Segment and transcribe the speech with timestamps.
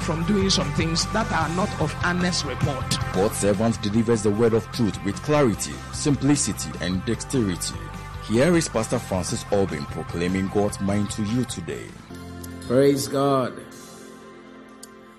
[0.00, 2.84] from doing some things that are not of honest report.
[3.12, 7.74] God's servant delivers the word of truth with clarity, simplicity, and dexterity.
[8.26, 11.86] Here is Pastor Francis Albin proclaiming God's mind to you today.
[12.66, 13.52] Praise God.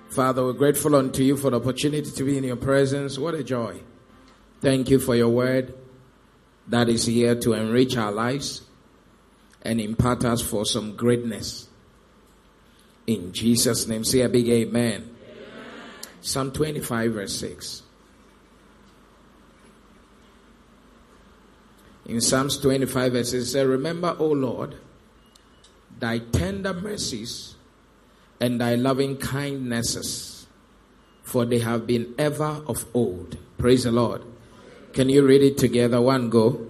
[0.09, 3.17] Father, we're grateful unto you for the opportunity to be in your presence.
[3.17, 3.81] What a joy.
[4.59, 5.73] Thank you for your word
[6.67, 8.61] that is here to enrich our lives
[9.61, 11.67] and impart us for some greatness.
[13.13, 14.93] In Jesus' name, say a big amen.
[14.93, 15.15] amen.
[16.21, 17.83] Psalm 25, verse 6.
[22.05, 24.75] In Psalms 25, verse 6, it says, Remember, O Lord,
[25.99, 27.55] thy tender mercies
[28.39, 30.47] and thy loving kindnesses,
[31.23, 33.37] for they have been ever of old.
[33.57, 34.23] Praise the Lord.
[34.93, 36.01] Can you read it together?
[36.01, 36.67] One go.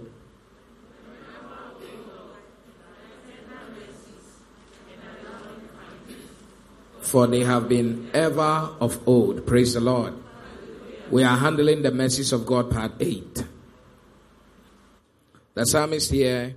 [7.11, 9.45] For they have been ever of old.
[9.45, 10.13] Praise the Lord.
[11.09, 13.43] We are handling the mercies of God, part 8.
[15.53, 16.55] The psalmist here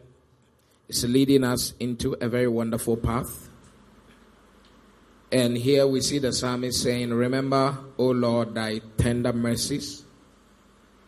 [0.86, 3.48] is leading us into a very wonderful path.
[5.32, 10.04] And here we see the psalmist saying, Remember, O Lord, thy tender mercies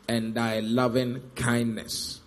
[0.08, 2.20] and thy loving kindness.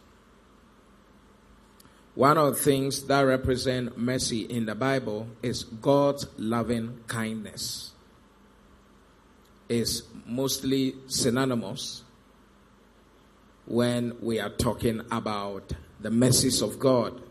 [2.19, 7.93] One of the things that represent mercy in the Bible is God's loving kindness.
[9.69, 12.03] Is mostly synonymous
[13.65, 17.21] when we are talking about the mercies of God.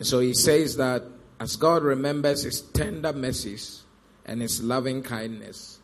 [0.00, 1.04] So he says that
[1.38, 3.84] as God remembers his tender mercies
[4.26, 5.78] and his loving kindness,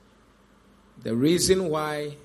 [1.05, 2.17] the reason why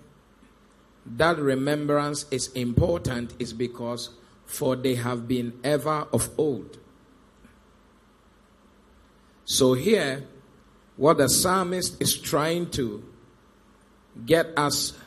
[1.05, 4.09] that remembrance is important is because
[4.49, 6.79] for they have been ever of old.
[9.45, 10.25] So here,
[10.97, 13.03] what the psalmist is trying to
[14.25, 14.97] get us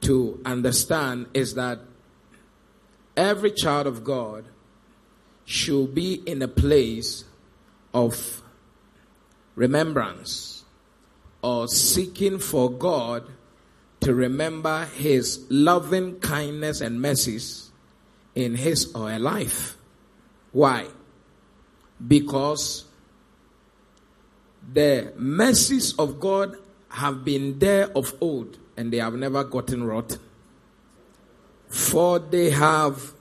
[0.00, 1.78] to understand is that
[3.16, 4.46] every child of God
[5.44, 7.22] should be in a place
[7.94, 8.42] of
[9.54, 10.64] remembrance
[11.40, 13.28] or seeking for God
[14.00, 17.67] to remember his loving kindness and mercies
[18.38, 19.76] in his or her life.
[20.52, 20.86] Why?
[22.06, 22.84] Because
[24.72, 26.56] the mercies of God
[26.88, 30.20] have been there of old and they have never gotten rotten.
[31.66, 33.12] For they have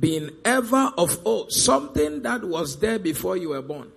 [0.00, 1.52] been ever of old.
[1.52, 3.92] Something that was there before you were born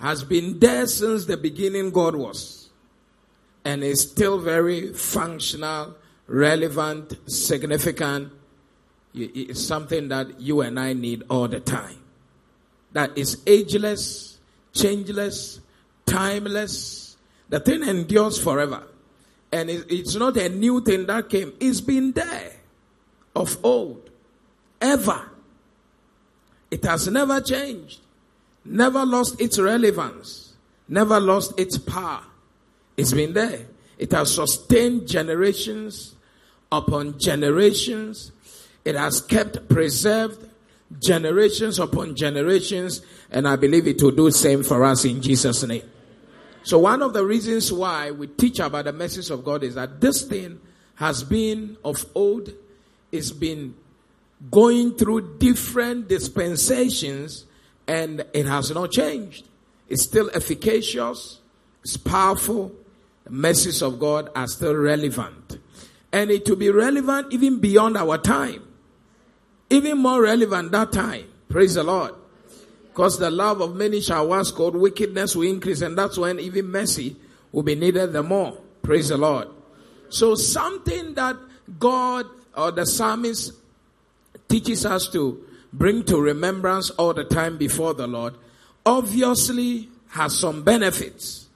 [0.00, 2.70] has been there since the beginning God was
[3.64, 5.94] and is still very functional,
[6.26, 8.32] relevant, significant,
[9.14, 11.98] it's something that you and I need all the time.
[12.92, 14.38] That is ageless,
[14.72, 15.60] changeless,
[16.06, 17.16] timeless.
[17.48, 18.84] The thing endures forever.
[19.52, 21.52] And it's not a new thing that came.
[21.60, 22.52] It's been there
[23.36, 24.10] of old.
[24.80, 25.30] Ever.
[26.70, 28.00] It has never changed.
[28.64, 30.54] Never lost its relevance.
[30.88, 32.22] Never lost its power.
[32.96, 33.66] It's been there.
[33.98, 36.14] It has sustained generations
[36.70, 38.32] upon generations
[38.84, 40.48] it has kept preserved
[41.00, 45.62] generations upon generations, and I believe it will do the same for us in Jesus'
[45.64, 45.82] name.
[46.64, 50.00] So one of the reasons why we teach about the message of God is that
[50.00, 50.60] this thing
[50.96, 52.52] has been of old,
[53.10, 53.74] it's been
[54.50, 57.46] going through different dispensations,
[57.86, 59.46] and it has not changed.
[59.88, 61.38] It's still efficacious,
[61.82, 62.72] it's powerful,
[63.24, 65.58] the messages of God are still relevant.
[66.12, 68.62] And it will be relevant even beyond our time
[69.72, 71.24] even more relevant that time.
[71.48, 72.14] Praise the Lord.
[72.88, 76.66] Because the love of many shall once cold, wickedness will increase, and that's when even
[76.66, 77.16] mercy
[77.50, 78.58] will be needed the more.
[78.82, 79.48] Praise the Lord.
[80.10, 81.36] So something that
[81.78, 83.54] God or the psalmist
[84.48, 85.42] teaches us to
[85.72, 88.34] bring to remembrance all the time before the Lord
[88.84, 91.46] obviously has some benefits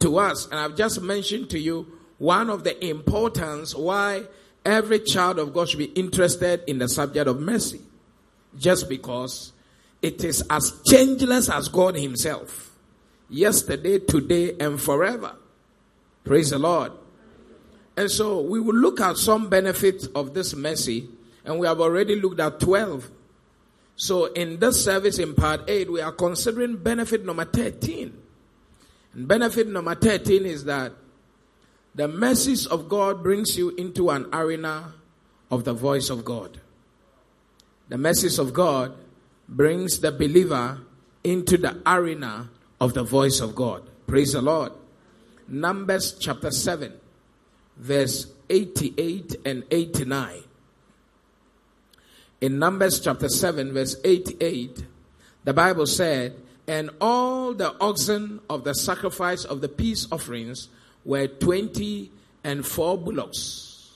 [0.00, 0.46] to us.
[0.46, 1.86] And I've just mentioned to you
[2.18, 4.24] one of the importance why
[4.64, 7.80] Every child of God should be interested in the subject of mercy.
[8.58, 9.52] Just because
[10.02, 12.70] it is as changeless as God Himself.
[13.28, 15.36] Yesterday, today, and forever.
[16.24, 16.92] Praise the Lord.
[17.96, 21.08] And so we will look at some benefits of this mercy,
[21.44, 23.10] and we have already looked at 12.
[23.96, 28.16] So in this service in part 8, we are considering benefit number 13.
[29.12, 30.92] And benefit number 13 is that
[31.94, 34.94] the mercies of God brings you into an arena
[35.50, 36.60] of the voice of God.
[37.88, 38.94] The mercies of God
[39.48, 40.78] brings the believer
[41.24, 42.48] into the arena
[42.80, 43.82] of the voice of God.
[44.06, 44.72] Praise the Lord.
[45.48, 46.92] Numbers chapter 7,
[47.76, 50.44] verse 88 and 89.
[52.40, 54.84] In Numbers chapter 7, verse 88,
[55.44, 56.36] the Bible said,
[56.68, 60.68] And all the oxen of the sacrifice of the peace offerings
[61.04, 62.10] were 20
[62.44, 63.90] and four bullocks,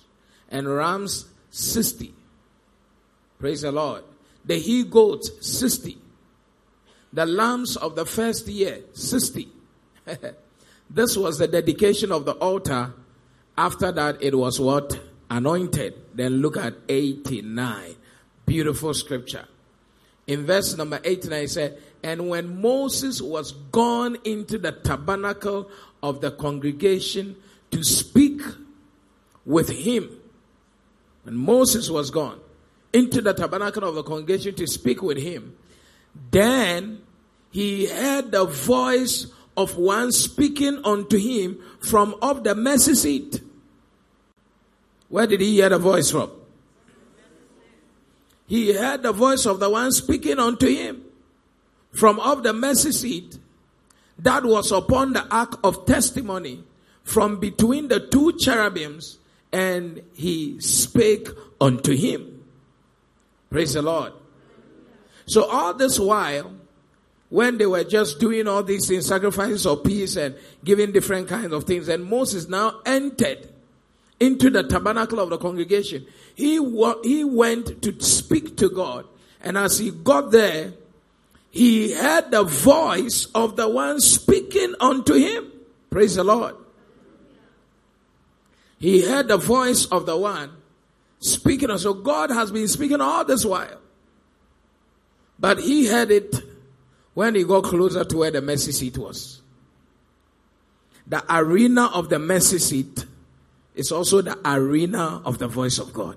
[0.51, 2.12] and rams 60.
[3.39, 4.05] Praise the Lord.
[4.45, 5.99] The he goats 60.
[7.12, 9.49] The lambs of the first year 60.
[10.91, 12.93] this was the dedication of the altar.
[13.57, 15.00] After that, it was what?
[15.31, 15.95] Anointed.
[16.15, 17.95] Then look at 89.
[18.47, 19.47] Beautiful scripture.
[20.27, 25.71] In verse number 89, he said, And when Moses was gone into the tabernacle
[26.05, 27.35] of the congregation
[27.71, 28.43] to speak
[29.47, 30.11] with him,
[31.23, 32.39] when Moses was gone
[32.93, 35.56] into the tabernacle of the congregation to speak with him,
[36.31, 37.01] then
[37.51, 43.41] he heard the voice of one speaking unto him from off the mercy seat.
[45.09, 46.31] Where did he hear the voice from?
[48.47, 51.03] He heard the voice of the one speaking unto him
[51.93, 53.39] from off the mercy seat
[54.19, 56.62] that was upon the ark of testimony
[57.02, 59.19] from between the two cherubims,
[59.52, 61.28] and he spake
[61.61, 62.44] unto him.
[63.50, 64.12] Praise the Lord.
[65.26, 66.52] So all this while,
[67.28, 70.34] when they were just doing all these things, sacrifices of peace and
[70.64, 73.49] giving different kinds of things, and Moses now entered
[74.20, 76.06] into the tabernacle of the congregation.
[76.34, 76.55] He,
[77.02, 79.06] he went to speak to God.
[79.40, 80.72] And as he got there,
[81.55, 85.53] he heard the voice of the one speaking unto him.
[85.89, 86.56] Praise the Lord.
[88.81, 90.51] He heard the voice of the one
[91.21, 91.79] speaking.
[91.79, 93.79] So God has been speaking all this while.
[95.39, 96.35] But he heard it
[97.15, 99.41] when he got closer to where the mercy seat was.
[101.07, 103.07] The arena of the mercy seat
[103.77, 106.17] is also the arena of the voice of God.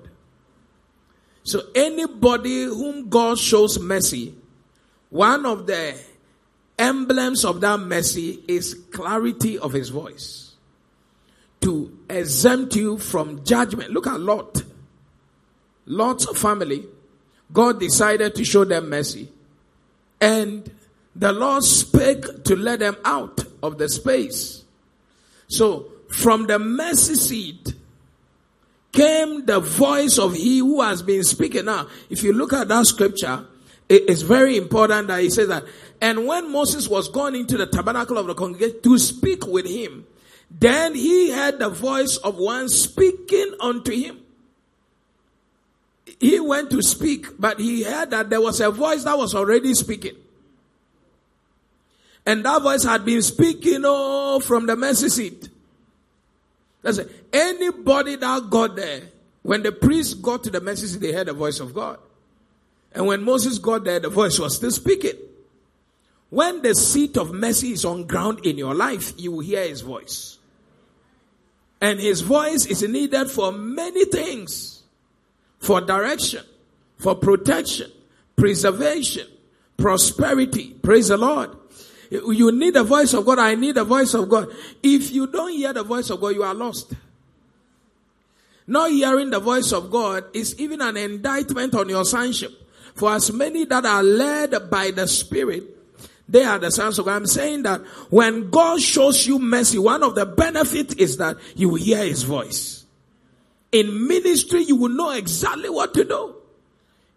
[1.44, 4.34] So anybody whom God shows mercy,
[5.10, 5.96] one of the
[6.78, 10.54] emblems of that mercy is clarity of his voice.
[11.62, 13.92] To exempt you from judgment.
[13.92, 14.64] Look at Lot.
[15.86, 16.86] Lot's family,
[17.52, 19.32] God decided to show them mercy.
[20.22, 20.70] And
[21.16, 24.64] the Lord spake to let them out of the space.
[25.48, 27.74] So from the mercy seat
[28.92, 31.66] came the voice of he who has been speaking.
[31.66, 33.46] Now, if you look at that scripture,
[33.90, 35.64] it's very important that he says that.
[36.02, 40.06] And when Moses was gone into the tabernacle of the congregation to speak with him,
[40.52, 44.20] then he heard the voice of one speaking unto him.
[46.20, 49.74] He went to speak, but he heard that there was a voice that was already
[49.74, 50.16] speaking.
[52.26, 55.50] And that voice had been speaking, oh, from the mercy seat.
[56.84, 59.02] Listen, anybody that got there,
[59.44, 62.00] when the priest got to the mercy seat, they heard the voice of God.
[62.98, 65.14] And when Moses got there, the voice was still speaking.
[66.32, 69.82] When the seat of mercy is on ground in your life, you will hear his
[69.82, 70.40] voice.
[71.80, 74.82] And his voice is needed for many things.
[75.60, 76.44] For direction,
[76.98, 77.92] for protection,
[78.36, 79.28] preservation,
[79.78, 80.74] prosperity.
[80.82, 81.52] Praise the Lord.
[82.10, 83.38] You need the voice of God.
[83.38, 84.50] I need the voice of God.
[84.82, 86.94] If you don't hear the voice of God, you are lost.
[88.66, 92.64] Not hearing the voice of God is even an indictment on your sonship.
[92.98, 95.64] For as many that are led by the Spirit,
[96.28, 97.16] they are the sons of God.
[97.16, 101.70] I'm saying that when God shows you mercy, one of the benefits is that you
[101.70, 102.86] will hear His voice.
[103.72, 106.36] In ministry, you will know exactly what to do.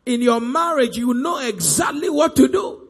[0.06, 2.80] In your marriage, you will know exactly what to do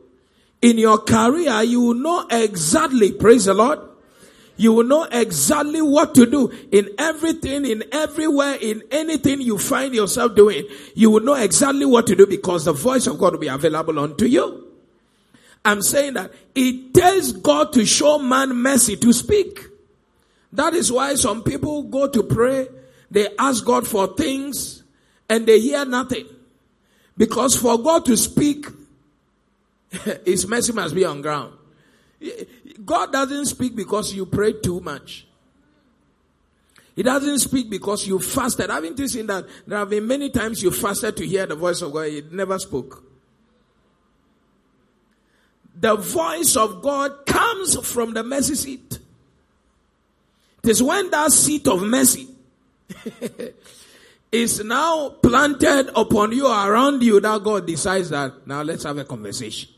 [0.63, 3.79] in your career, you will know exactly, praise the Lord.
[4.61, 9.95] You will know exactly what to do in everything, in everywhere, in anything you find
[9.95, 10.67] yourself doing.
[10.95, 13.99] You will know exactly what to do because the voice of God will be available
[13.99, 14.69] unto you.
[15.65, 19.65] I'm saying that it takes God to show man mercy to speak.
[20.53, 22.69] That is why some people go to pray,
[23.11, 24.83] they ask God for things,
[25.31, 26.27] and they hear nothing.
[27.17, 28.67] Because for God to speak,
[30.27, 31.55] His mercy must be on ground.
[32.85, 35.27] God doesn't speak because you pray too much.
[36.97, 38.71] He doesn't speak because you fasted.
[38.71, 39.47] Haven't you seen that?
[39.67, 42.09] There have been many times you fasted to hear the voice of God.
[42.09, 43.05] He never spoke.
[45.77, 48.99] The voice of God comes from the mercy seat.
[50.63, 52.29] It is when that seat of mercy
[54.33, 59.05] is now planted upon you, around you, that God decides that now let's have a
[59.05, 59.71] conversation.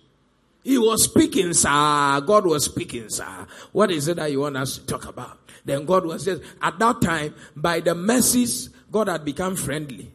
[0.65, 2.23] He was speaking, sir.
[2.25, 3.47] God was speaking, sir.
[3.73, 5.39] What is it that you want us to talk about?
[5.65, 10.11] Then God was just, at that time, by the mercies, God had become friendly.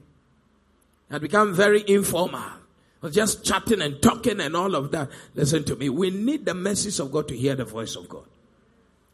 [1.10, 2.51] Had become very informal.
[3.01, 5.10] Was just chatting and talking and all of that.
[5.36, 5.89] Listen to me.
[5.89, 8.25] We need the message of God to hear the voice of God.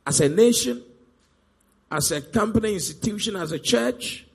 [0.07, 0.83] As a nation,
[1.91, 4.25] as a company, institution, as a church,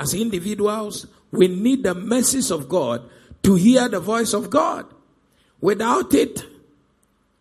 [0.00, 3.08] as individuals, we need the message of God
[3.42, 4.86] to hear the voice of God.
[5.62, 6.44] Without it,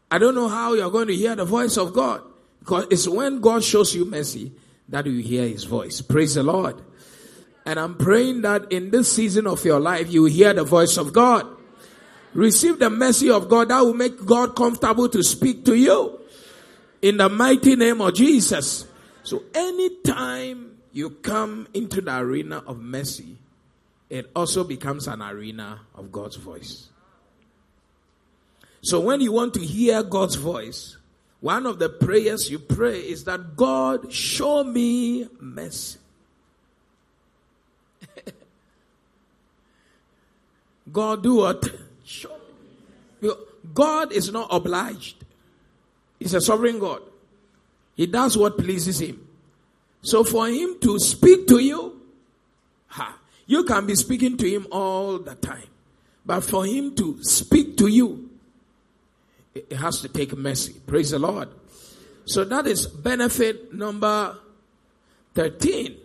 [0.10, 2.22] I don't know how you're going to hear the voice of God.
[2.60, 4.52] Because it's when God shows you mercy
[4.90, 6.02] that you hear his voice.
[6.02, 6.80] Praise the Lord.
[7.66, 11.12] And I'm praying that in this season of your life, you hear the voice of
[11.12, 11.48] God.
[12.34, 16.20] Receive the mercy of God that will make God comfortable to speak to you.
[17.02, 18.86] In the mighty name of Jesus.
[19.24, 23.38] So anytime you come into the arena of mercy,
[24.12, 26.91] it also becomes an arena of God's voice.
[28.82, 30.98] So when you want to hear God's voice,
[31.40, 36.00] one of the prayers you pray is that God show me mercy.
[40.92, 41.72] God do what?
[42.04, 42.30] Show
[43.22, 43.32] me.
[43.74, 45.24] God is not obliged.
[46.20, 47.02] He's a sovereign God.
[47.96, 49.28] He does what pleases him.
[50.02, 52.02] So for him to speak to you,
[52.88, 55.68] ha, you can be speaking to him all the time.
[56.26, 58.31] But for him to speak to you,
[59.54, 60.74] it has to take mercy.
[60.88, 61.50] Praise the Lord.
[62.26, 64.38] So that is benefit number
[65.34, 65.98] 13.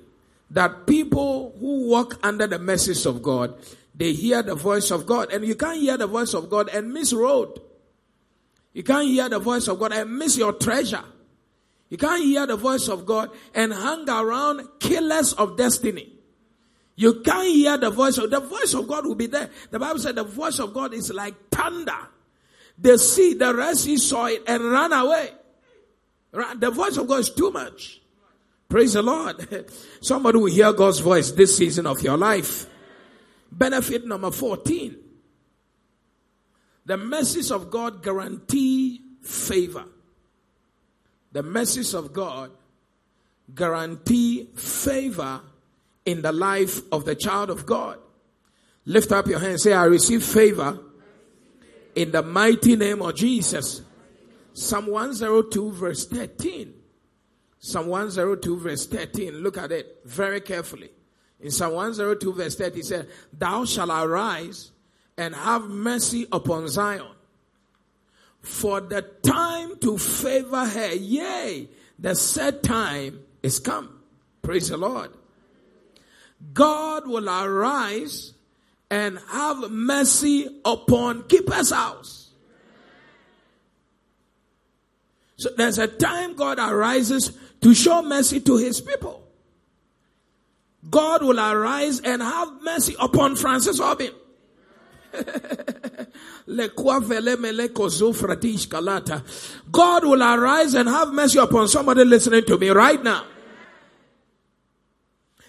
[0.51, 3.55] That people who walk under the message of God,
[3.95, 5.33] they hear the voice of God.
[5.33, 7.61] And you can't hear the voice of God and miss road.
[8.73, 11.05] You can't hear the voice of God and miss your treasure.
[11.89, 16.13] You can't hear the voice of God and hang around killers of destiny.
[16.97, 19.51] You can't hear the voice of the voice of God will be there.
[19.71, 22.09] The Bible said the voice of God is like thunder.
[22.79, 25.31] The sea, the Red Sea saw it and ran away.
[26.57, 28.01] The voice of God is too much.
[28.69, 29.71] Praise the Lord.
[30.01, 32.67] Somebody will hear God's voice this season of your life.
[33.51, 34.97] Benefit number 14.
[36.85, 39.85] The message of God guarantee favor.
[41.33, 42.51] The message of God
[43.55, 45.41] guarantee favor
[46.05, 47.99] in the life of the child of God.
[48.85, 50.79] Lift up your hand say, I receive favor
[51.97, 53.83] in the mighty name of Jesus.
[54.53, 56.73] Psalm 102 verse 13.
[57.59, 59.35] Psalm 102 verse 13.
[59.43, 60.91] Look at it very carefully.
[61.41, 64.71] In Psalm 102 verse 13 he said, Thou shalt arise
[65.17, 67.13] and have mercy upon Zion.
[68.43, 74.01] For the time to favor her, yea, the set time is come.
[74.43, 75.11] Praise the Lord.
[76.53, 78.35] God will arise
[78.91, 82.31] and have mercy upon keeper's house.
[85.37, 89.23] So there's a time God arises to show mercy to his people.
[90.89, 94.13] God will arise and have mercy upon Francis Obin.
[99.73, 103.25] God will arise and have mercy upon somebody listening to me right now.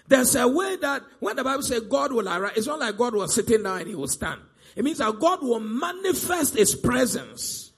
[0.08, 3.14] There's a way that when the Bible says God will arise, it's not like God
[3.14, 4.40] was sitting down and he will stand.
[4.74, 7.72] It means that God will manifest his presence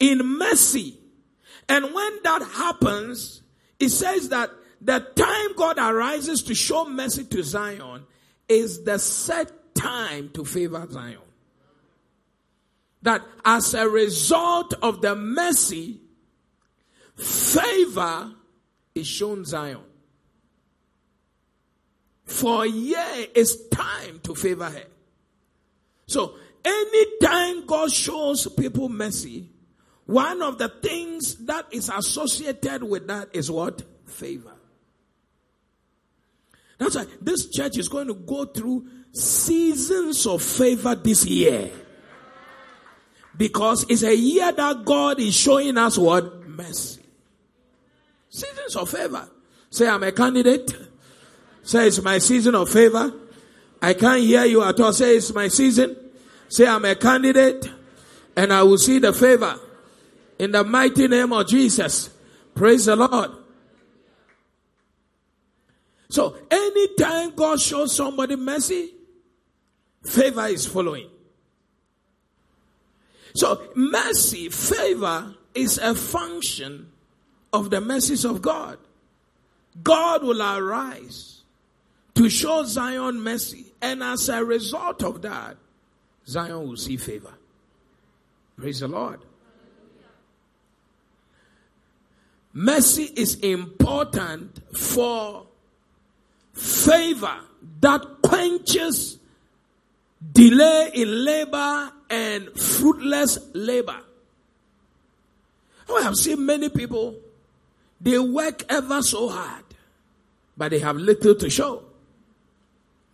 [0.00, 0.98] in mercy.
[1.68, 3.42] And when that happens,
[3.78, 4.50] it says that
[4.80, 8.04] the time God arises to show mercy to Zion
[8.48, 11.18] is the set time to favor Zion.
[13.02, 16.00] That as a result of the mercy,
[17.16, 18.32] favor
[18.94, 19.82] is shown Zion.
[22.26, 24.84] For yeah, it's time to favor her.
[26.06, 29.48] So anytime God shows people mercy,
[30.06, 33.82] one of the things that is associated with that is what?
[34.06, 34.52] Favor.
[36.78, 41.70] That's why this church is going to go through seasons of favor this year.
[43.36, 46.46] Because it's a year that God is showing us what?
[46.48, 47.02] Mercy.
[48.30, 49.28] Seasons of favor.
[49.70, 50.74] Say, I'm a candidate
[51.66, 53.12] Say it's my season of favor.
[53.82, 54.92] I can't hear you at all.
[54.92, 55.96] Say it's my season.
[56.48, 57.68] Say I'm a candidate
[58.36, 59.58] and I will see the favor
[60.38, 62.08] in the mighty name of Jesus.
[62.54, 63.32] Praise the Lord.
[66.08, 68.90] So anytime God shows somebody mercy,
[70.04, 71.08] favor is following.
[73.34, 76.92] So mercy, favor is a function
[77.52, 78.78] of the mercies of God.
[79.82, 81.35] God will arise
[82.16, 85.56] to show Zion mercy, and as a result of that,
[86.26, 87.32] Zion will see favor.
[88.56, 89.20] Praise the Lord.
[92.54, 95.46] Mercy is important for
[96.54, 97.36] favor
[97.80, 99.18] that quenches
[100.32, 104.00] delay in labor and fruitless labor.
[105.88, 107.16] Oh, I have seen many people,
[108.00, 109.64] they work ever so hard,
[110.56, 111.85] but they have little to show.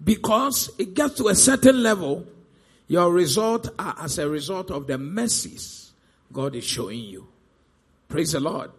[0.03, 2.27] Because it gets to a certain level,
[2.89, 5.93] your result are as a result of the mercies
[6.33, 7.29] God is showing you.
[8.09, 8.71] Praise the Lord.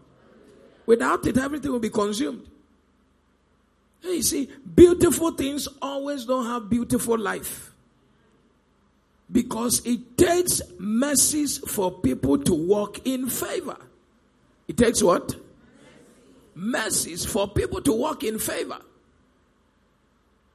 [0.85, 2.45] Without it, everything will be consumed.
[4.03, 7.71] You see, beautiful things always don't have beautiful life.
[9.31, 13.77] Because it takes mercies for people to walk in favor.
[14.67, 15.35] It takes what?
[16.53, 18.79] Mercies for people to walk in favor.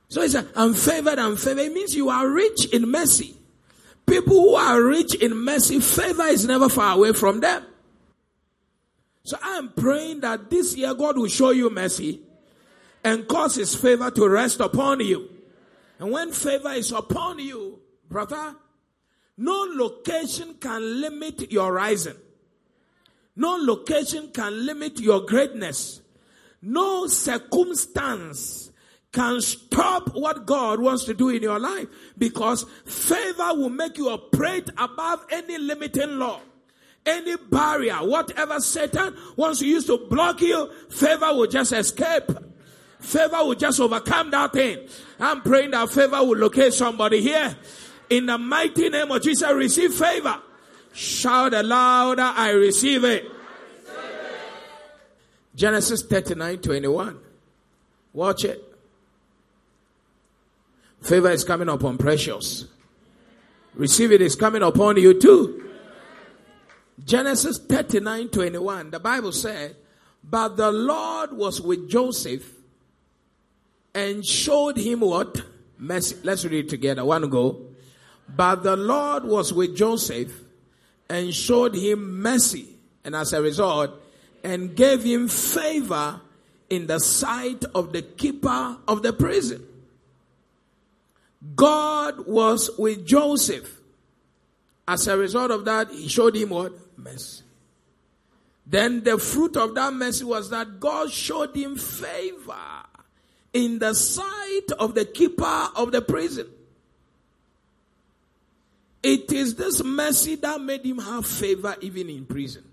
[0.08, 1.62] So he said, I'm favored, I'm favored.
[1.62, 3.36] It means you are rich in mercy.
[4.06, 7.64] People who are rich in mercy, favor is never far away from them.
[9.22, 12.22] So I'm praying that this year God will show you mercy
[13.04, 15.28] and cause his favor to rest upon you.
[15.98, 18.56] And when favor is upon you, brother,
[19.36, 22.16] no location can limit your rising.
[23.36, 26.00] No location can limit your greatness.
[26.62, 28.67] No circumstance
[29.12, 31.86] can stop what God wants to do in your life
[32.18, 36.40] because favor will make you operate above any limiting law.
[37.06, 42.30] Any barrier, whatever Satan wants to use to block you, favor will just escape.
[43.00, 44.87] Favor will just overcome that thing.
[45.18, 47.56] I'm praying that favor will locate somebody here.
[48.11, 50.38] In the mighty name of Jesus, receive favor.
[50.92, 53.24] Shout louder, I receive it.
[55.54, 57.18] Genesis 39 21.
[58.12, 58.67] Watch it.
[61.02, 62.66] Favor is coming upon precious.
[63.74, 65.70] Receive it is coming upon you too.
[67.04, 68.90] Genesis 39 21.
[68.90, 69.76] The Bible said,
[70.24, 72.52] But the Lord was with Joseph
[73.94, 75.42] and showed him what?
[75.78, 76.16] Mercy.
[76.24, 77.04] Let's read it together.
[77.04, 77.66] One go.
[78.28, 80.32] But the Lord was with Joseph
[81.08, 82.68] and showed him mercy.
[83.04, 83.92] And as a result,
[84.44, 86.20] and gave him favor
[86.68, 89.64] in the sight of the keeper of the prison.
[91.55, 93.77] God was with Joseph.
[94.87, 96.72] As a result of that, he showed him what?
[96.96, 97.42] Mercy.
[98.66, 102.55] Then the fruit of that mercy was that God showed him favor
[103.53, 106.46] in the sight of the keeper of the prison.
[109.03, 112.64] It is this mercy that made him have favor even in prison.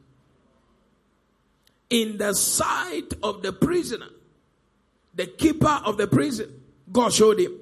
[1.89, 4.09] In the sight of the prisoner,
[5.13, 7.53] the keeper of the prison, God showed him.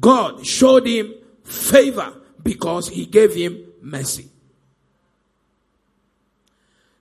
[0.00, 4.30] God showed him favor because he gave him mercy.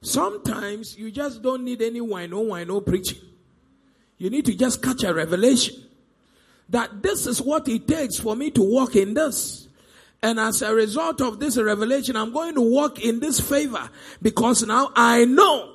[0.02, 3.22] Sometimes you just don't need any wine or wine or preaching.
[4.18, 5.76] You need to just catch a revelation
[6.70, 9.68] that this is what it takes for me to walk in this.
[10.22, 13.90] And as a result of this revelation, I'm going to walk in this favor
[14.22, 15.74] because now I know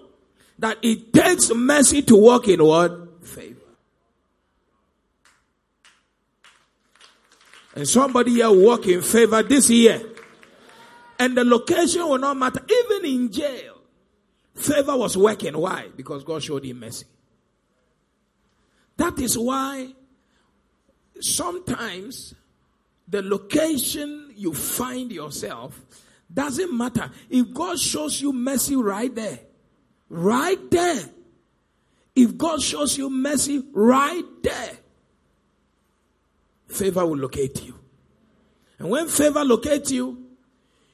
[0.59, 3.25] that it takes mercy to walk in what?
[3.27, 3.61] Favor.
[7.79, 10.03] And somebody here walk in favor this year.
[11.17, 12.61] And the location will not matter.
[12.69, 13.77] Even in jail,
[14.53, 15.57] favor was working.
[15.57, 15.87] Why?
[15.97, 17.07] Because God showed him mercy.
[18.97, 19.93] That is why
[21.21, 22.35] sometimes
[23.07, 25.81] the location you find yourself
[26.35, 27.09] doesn't matter.
[27.31, 29.39] If God shows you mercy right there,
[30.09, 31.05] right there,
[32.17, 34.79] if God shows you mercy right there,
[36.69, 37.75] favor will locate you.
[38.79, 40.27] And when favor locates you,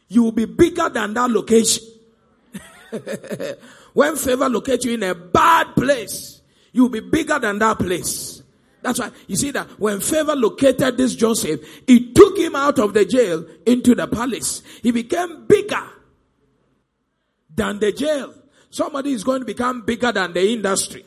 [0.08, 1.84] you will be bigger than that location.
[3.92, 6.40] when favor locates you in a bad place,
[6.72, 8.42] you will be bigger than that place.
[8.82, 12.92] That's why you see that when favor located this Joseph, it took him out of
[12.92, 14.62] the jail into the palace.
[14.82, 15.82] He became bigger
[17.54, 18.34] than the jail.
[18.70, 21.04] Somebody is going to become bigger than the industry.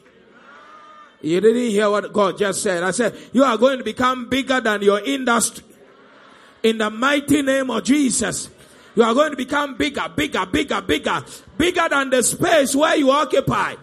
[1.22, 2.84] You didn't hear what God just said.
[2.84, 5.64] I said, you are going to become bigger than your industry.
[6.64, 8.50] In the mighty name of Jesus.
[8.96, 11.24] You are going to become bigger, bigger, bigger, bigger,
[11.56, 13.76] bigger than the space where you occupy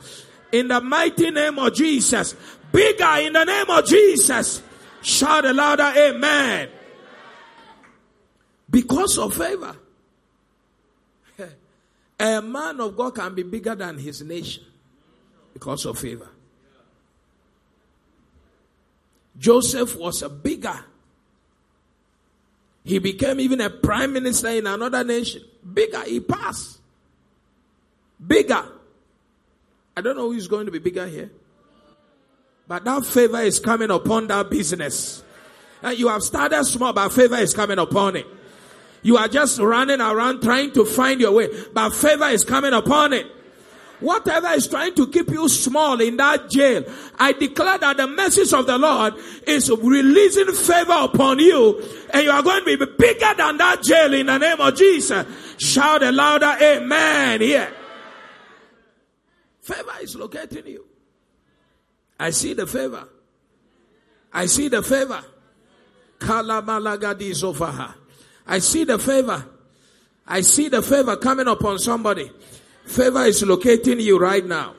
[0.51, 2.35] in the mighty name of Jesus.
[2.73, 4.61] Bigger in the name of Jesus.
[5.03, 6.69] Shout a louder amen.
[8.69, 9.77] Because of favor.
[12.19, 14.65] A man of God can be bigger than his nation
[15.53, 16.29] because of favor.
[19.39, 20.85] Joseph was a bigger.
[22.85, 25.43] He became even a prime minister in another nation.
[25.73, 26.03] Bigger.
[26.05, 26.79] He passed.
[28.25, 28.65] Bigger.
[29.97, 31.31] I don't know who's going to be bigger here.
[32.67, 35.23] But that favor is coming upon that business.
[35.83, 38.27] And you have started small, but favor is coming upon it.
[39.03, 43.13] You are just running around trying to find your way, but favor is coming upon
[43.13, 43.27] it.
[44.05, 46.85] Whatever is trying to keep you small in that jail,
[47.19, 49.15] I declare that the message of the Lord
[49.47, 54.13] is releasing favor upon you and you are going to be bigger than that jail
[54.13, 55.27] in the name of Jesus.
[55.57, 57.73] Shout a louder amen here.
[59.63, 60.85] Favor is locating you.
[62.21, 63.09] I see the favor.
[64.35, 65.25] I see the favor.
[68.47, 69.47] I see the favor.
[70.27, 72.31] I see the favor coming upon somebody.
[72.85, 74.75] Favor is locating you right now.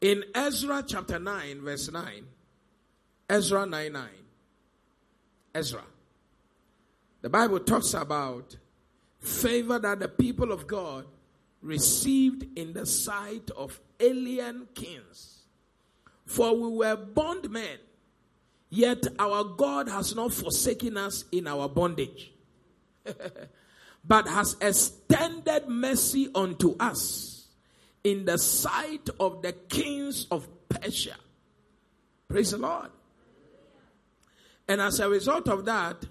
[0.00, 2.24] In Ezra chapter 9, verse 9,
[3.28, 4.08] Ezra 9 9,
[5.54, 5.82] Ezra,
[7.20, 8.56] the Bible talks about
[9.20, 11.04] favor that the people of God
[11.60, 15.40] received in the sight of alien kings.
[16.24, 17.78] For we were bondmen,
[18.70, 22.32] yet our God has not forsaken us in our bondage.
[24.08, 27.46] but has extended mercy unto us
[28.02, 31.16] in the sight of the kings of Persia.
[32.26, 32.90] Praise the Lord.
[34.66, 36.04] And as a result of that,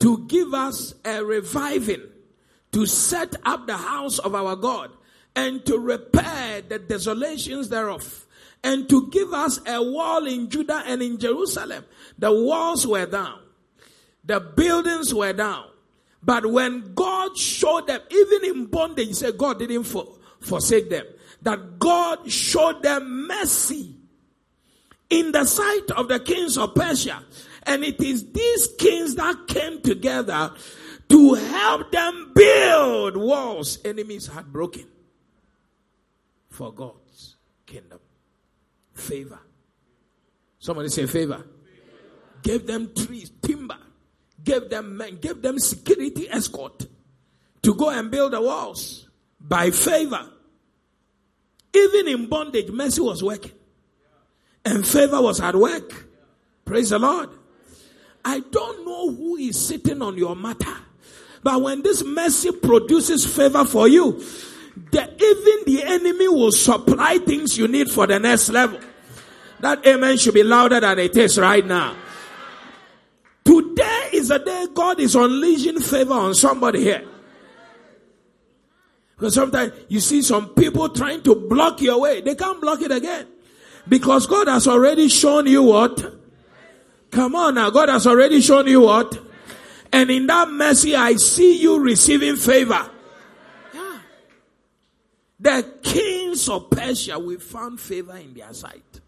[0.00, 2.02] to give us a reviving,
[2.72, 4.90] to set up the house of our God,
[5.34, 8.26] and to repair the desolations thereof,
[8.62, 11.84] and to give us a wall in Judah and in Jerusalem.
[12.18, 13.40] The walls were down,
[14.24, 15.66] the buildings were down,
[16.22, 20.06] but when God showed them, even in bondage, he said God didn't for,
[20.40, 21.04] forsake them.
[21.42, 23.96] That God showed them mercy
[25.10, 27.22] in the sight of the kings of Persia.
[27.64, 30.52] And it is these kings that came together
[31.08, 34.86] to help them build walls enemies had broken
[36.48, 37.98] for God's kingdom.
[38.94, 39.40] Favor.
[40.58, 41.34] Somebody say favor.
[41.34, 41.46] favor.
[42.42, 43.78] Gave them trees, timber
[44.44, 46.86] gave them men, gave them security escort
[47.62, 49.08] to go and build the walls
[49.40, 50.28] by favor.
[51.74, 53.52] Even in bondage, mercy was working.
[54.64, 56.06] And favor was at work.
[56.64, 57.30] Praise the Lord.
[58.24, 60.76] I don't know who is sitting on your matter.
[61.42, 64.22] But when this mercy produces favor for you,
[64.92, 68.78] the, even the enemy will supply things you need for the next level.
[69.60, 71.96] That amen should be louder than it is right now.
[73.44, 73.81] Today
[74.32, 77.04] is the day God is unleashing favor on somebody here.
[79.16, 82.20] Because sometimes you see some people trying to block your way.
[82.20, 83.28] They can't block it again.
[83.88, 86.14] Because God has already shown you what?
[87.10, 87.70] Come on now.
[87.70, 89.18] God has already shown you what?
[89.92, 92.88] And in that mercy, I see you receiving favor.
[93.74, 93.98] Yeah.
[95.38, 99.00] The kings of Persia, we found favor in their sight.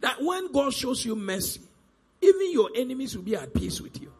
[0.00, 1.62] That when God shows you mercy,
[2.22, 4.12] even your enemies will be at peace with you.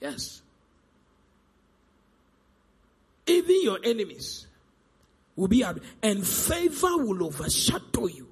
[0.00, 0.42] Yes.
[3.26, 4.46] Even your enemies
[5.36, 8.26] will be at and favor will overshadow you.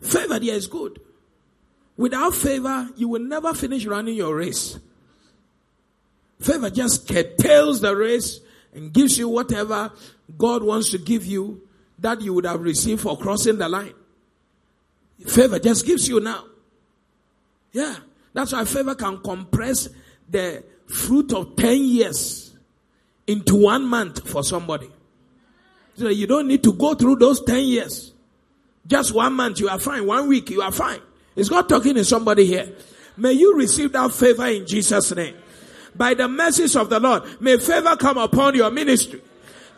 [0.00, 1.00] Favor there is good.
[1.96, 4.78] Without favor, you will never finish running your race.
[6.40, 8.40] Favor just curtails the race
[8.74, 9.90] and gives you whatever
[10.36, 11.65] God wants to give you
[11.98, 13.94] that you would have received for crossing the line.
[15.26, 16.44] Favor just gives you now.
[17.72, 17.96] Yeah.
[18.32, 19.88] That's why favor can compress
[20.28, 22.54] the fruit of 10 years
[23.26, 24.90] into one month for somebody.
[25.96, 28.12] So you don't need to go through those 10 years.
[28.86, 30.06] Just one month, you are fine.
[30.06, 31.00] One week, you are fine.
[31.34, 32.72] Is God talking to somebody here?
[33.16, 35.34] May you receive that favor in Jesus' name.
[35.94, 39.22] By the message of the Lord, may favor come upon your ministry,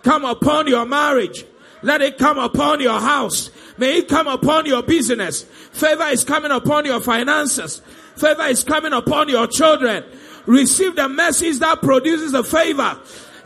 [0.03, 1.45] come upon your marriage,
[1.83, 3.51] let it come upon your house.
[3.77, 5.43] May it come upon your business.
[5.43, 7.81] Favor is coming upon your finances.
[8.17, 10.05] Favor is coming upon your children.
[10.47, 12.99] Receive the message that produces a favor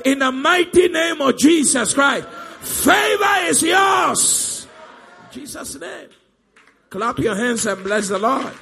[0.05, 2.27] in the mighty name of Jesus Christ.
[2.29, 4.67] Favor is yours.
[5.25, 6.09] In Jesus' name.
[6.91, 8.53] Clap your hands and bless the Lord.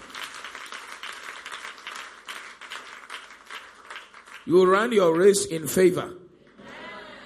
[4.47, 6.15] You run your race in favor.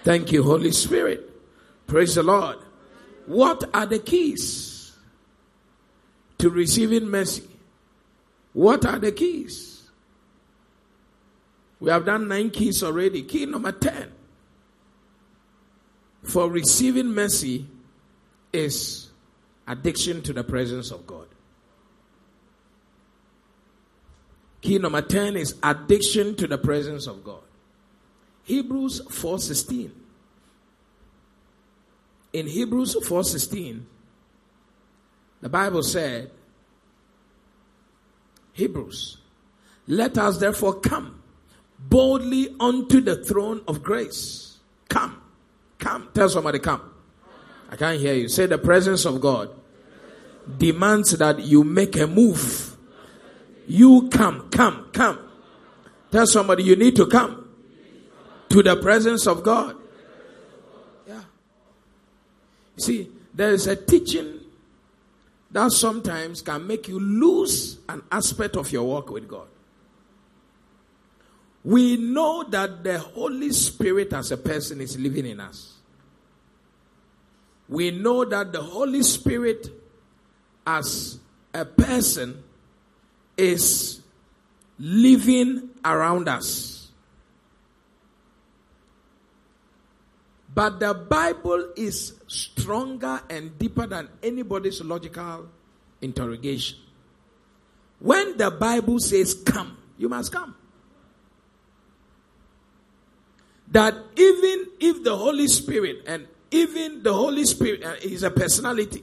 [0.03, 1.34] Thank you, Holy Spirit.
[1.95, 2.57] Praise the Lord.
[3.27, 4.97] What are the keys
[6.39, 7.49] to receiving mercy?
[8.53, 9.89] What are the keys?
[11.79, 13.23] We have done nine keys already.
[13.23, 14.11] Key number 10
[16.25, 17.65] for receiving mercy
[18.53, 19.11] is
[19.69, 21.29] addiction to the presence of God.
[24.63, 27.45] Key number 10 is addiction to the presence of God.
[28.43, 30.04] Hebrews 4:16.
[32.35, 33.85] In Hebrews 4:16,
[35.41, 36.33] the Bible said,
[38.53, 39.19] Hebrews,
[39.87, 41.23] let us therefore come
[41.79, 44.59] boldly unto the throne of grace.
[44.89, 45.23] Come.
[45.79, 46.09] Come.
[46.13, 46.83] Tell somebody come.
[47.71, 48.29] I can't hear you.
[48.29, 49.51] Say the presence of God
[50.59, 52.77] demands that you make a move.
[53.69, 55.19] You come, come, come.
[56.11, 57.49] Tell somebody you need to come
[58.49, 59.77] to the presence of God.
[62.77, 64.41] See, there is a teaching
[65.51, 69.47] that sometimes can make you lose an aspect of your work with God.
[71.63, 75.75] We know that the Holy Spirit as a person is living in us.
[77.69, 79.69] We know that the Holy Spirit
[80.67, 81.19] as
[81.55, 82.43] a person
[83.37, 84.03] is
[84.79, 86.74] living around us.
[90.55, 95.49] But the Bible is stronger and deeper than anybody's logical
[96.01, 96.79] interrogation.
[97.99, 100.55] When the Bible says come, you must come
[103.75, 109.03] that even if the Holy Spirit and even the Holy Spirit uh, is a personality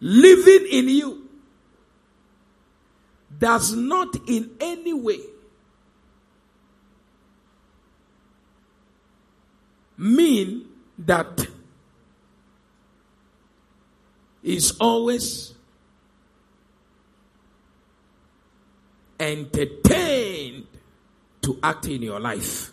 [0.00, 1.28] living in you
[3.38, 5.20] does not in any way
[10.00, 10.66] mean
[10.98, 11.46] that
[14.42, 15.52] is always
[19.18, 20.66] entertained
[21.42, 22.72] to act in your life.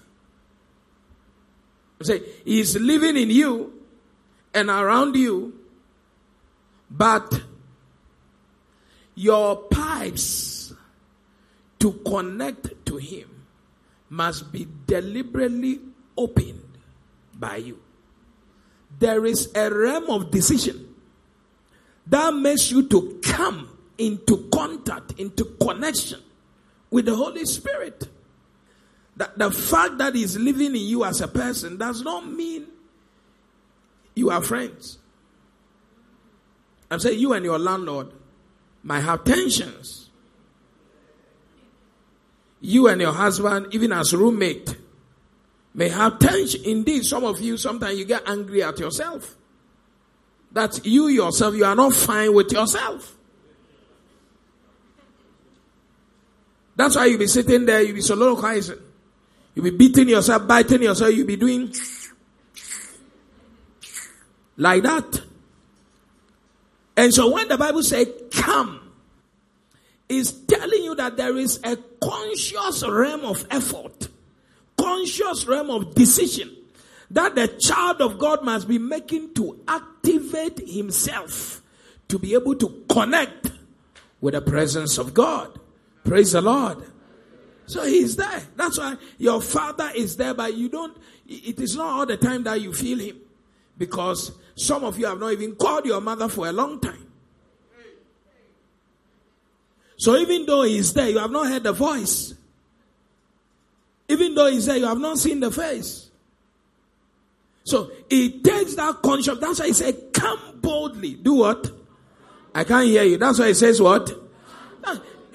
[2.02, 3.74] Say, He's living in you
[4.54, 5.60] and around you,
[6.90, 7.42] but
[9.16, 10.74] your pipes
[11.80, 13.30] to connect to Him
[14.10, 15.82] must be deliberately
[16.16, 16.67] opened
[17.40, 17.80] by you.
[19.00, 20.96] There is a realm of decision
[22.08, 26.22] that makes you to come into contact, into connection
[26.90, 28.08] with the Holy Spirit.
[29.18, 32.68] That the fact that he's living in you as a person does not mean
[34.16, 35.00] you are friends.
[36.90, 38.12] I'm saying you and your landlord
[38.84, 40.10] might have tensions.
[42.62, 44.76] You and your husband, even as roommate,
[45.78, 46.62] may have tension.
[46.66, 49.38] Indeed, some of you sometimes you get angry at yourself.
[50.52, 53.16] That you yourself, you are not fine with yourself.
[56.76, 58.80] That's why you'll be sitting there, you'll be soliloquizing.
[59.56, 61.74] You'll be beating yourself, biting yourself, you'll be doing
[64.58, 65.22] like that.
[66.96, 68.92] And so when the Bible says come,
[70.10, 73.97] it's telling you that there is a conscious realm of effort,
[74.98, 76.56] conscious realm of decision
[77.12, 81.62] that the child of God must be making to activate himself
[82.10, 83.52] to be able to connect
[84.20, 85.60] with the presence of God.
[86.04, 86.84] Praise the Lord.
[87.66, 88.42] So he's there.
[88.56, 92.44] That's why your father is there, but you don't, it is not all the time
[92.44, 93.18] that you feel him.
[93.78, 97.06] Because some of you have not even called your mother for a long time.
[99.98, 102.34] So even though he's there, you have not heard the voice.
[104.10, 106.10] Even though he's there, you have not seen the face.
[107.66, 109.38] So he takes that conscious.
[109.40, 111.16] That's why he said, come boldly.
[111.16, 111.70] Do what?
[112.56, 113.18] I can't hear you.
[113.18, 114.10] That's why he says what?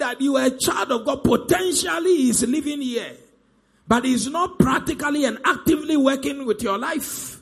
[0.03, 3.15] that you are a child of God potentially is living here,
[3.87, 7.41] but is not practically and actively working with your life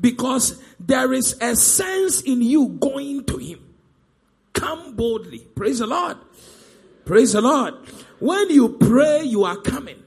[0.00, 3.60] because there is a sense in you going to Him.
[4.52, 5.40] Come boldly.
[5.54, 6.18] Praise the Lord.
[7.04, 7.74] Praise the Lord.
[8.20, 10.02] When you pray, you are coming.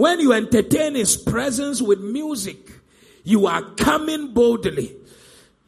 [0.00, 2.72] When you entertain His presence with music,
[3.22, 4.96] you are coming boldly.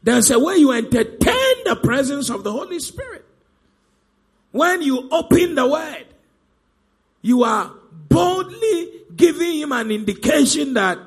[0.03, 3.27] There's a way you entertain the presence of the Holy Spirit.
[4.51, 6.07] When you open the word,
[7.21, 7.75] you are
[8.09, 10.99] boldly giving him an indication that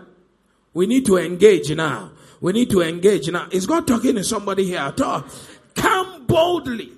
[0.76, 2.12] we need to engage now.
[2.42, 3.48] We need to engage now.
[3.50, 5.26] Is God talking to somebody here at all?
[5.74, 6.92] Come boldly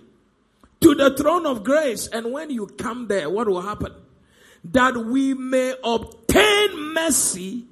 [0.82, 2.08] to the throne of grace.
[2.08, 3.94] And when you come there, what will happen?
[4.66, 7.66] That we may obtain mercy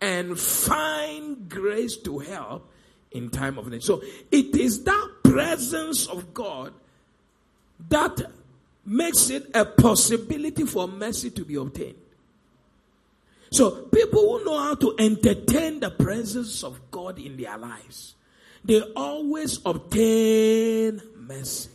[0.00, 2.70] and find grace to help
[3.10, 3.82] in time of need.
[3.82, 6.72] So it is that presence of God
[7.90, 8.20] that
[8.84, 11.96] makes it a possibility for mercy to be obtained.
[13.50, 18.14] So people who know how to entertain the presence of God in their lives,
[18.64, 21.70] they always obtain mercy.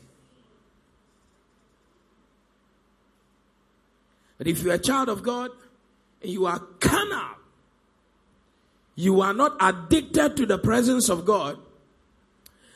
[4.47, 5.51] If you're a child of God
[6.21, 7.35] and you are carnal,
[8.95, 11.57] you are not addicted to the presence of God,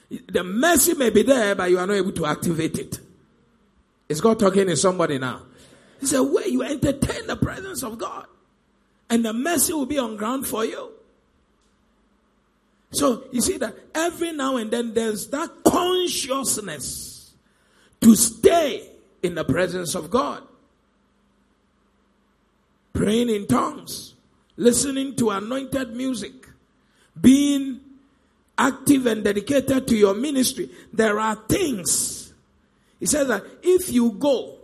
[0.10, 3.00] the mercy may be there, but you are not able to activate it.
[4.10, 5.44] Is God talking to somebody now?
[6.00, 8.26] He said, where you entertain the presence of God,
[9.10, 10.92] and the mercy will be on ground for you.
[12.92, 17.34] So you see that every now and then there's that consciousness
[18.02, 18.90] to stay
[19.22, 20.44] in the presence of God.
[22.98, 24.16] Praying in tongues,
[24.56, 26.34] listening to anointed music,
[27.22, 27.80] being
[28.58, 30.72] active and dedicated to your ministry.
[30.92, 32.34] There are things.
[33.00, 34.58] He says that if you go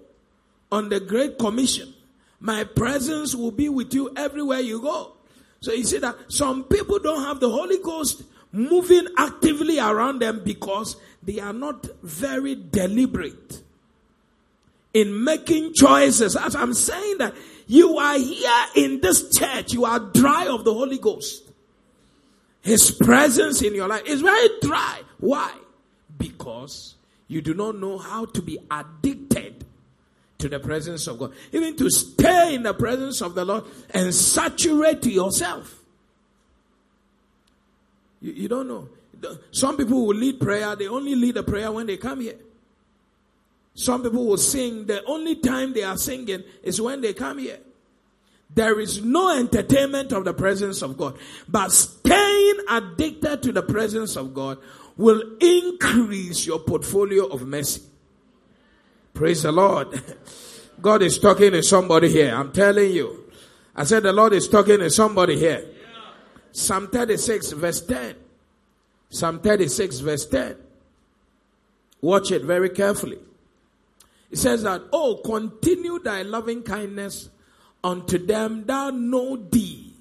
[0.71, 1.93] on the Great Commission,
[2.39, 5.11] my presence will be with you everywhere you go.
[5.59, 10.41] So you see that some people don't have the Holy Ghost moving actively around them
[10.43, 13.61] because they are not very deliberate
[14.95, 16.35] in making choices.
[16.35, 17.35] As I'm saying that
[17.67, 21.43] you are here in this church, you are dry of the Holy Ghost.
[22.61, 25.01] His presence in your life is very dry.
[25.19, 25.53] Why?
[26.17, 26.95] Because
[27.27, 29.65] you do not know how to be addicted
[30.37, 31.33] to the presence of God.
[31.51, 35.81] Even to stay in the presence of the Lord and saturate yourself.
[38.21, 38.89] You, you don't know.
[39.51, 42.35] Some people will lead prayer, they only lead a prayer when they come here.
[43.75, 47.59] Some people will sing, the only time they are singing is when they come here.
[48.53, 51.17] There is no entertainment of the presence of God.
[51.47, 54.59] But staying addicted to the presence of God
[54.95, 57.81] will increase your portfolio of mercy.
[59.13, 60.01] Praise the Lord.
[60.81, 62.35] God is talking to somebody here.
[62.35, 63.31] I'm telling you.
[63.75, 65.65] I said the Lord is talking to somebody here.
[66.51, 68.15] Psalm 36 verse 10.
[69.09, 70.57] Psalm 36 verse 10.
[72.01, 73.17] Watch it very carefully.
[74.33, 77.29] It says that, Oh, continue thy loving kindness
[77.83, 79.93] unto them that know thee,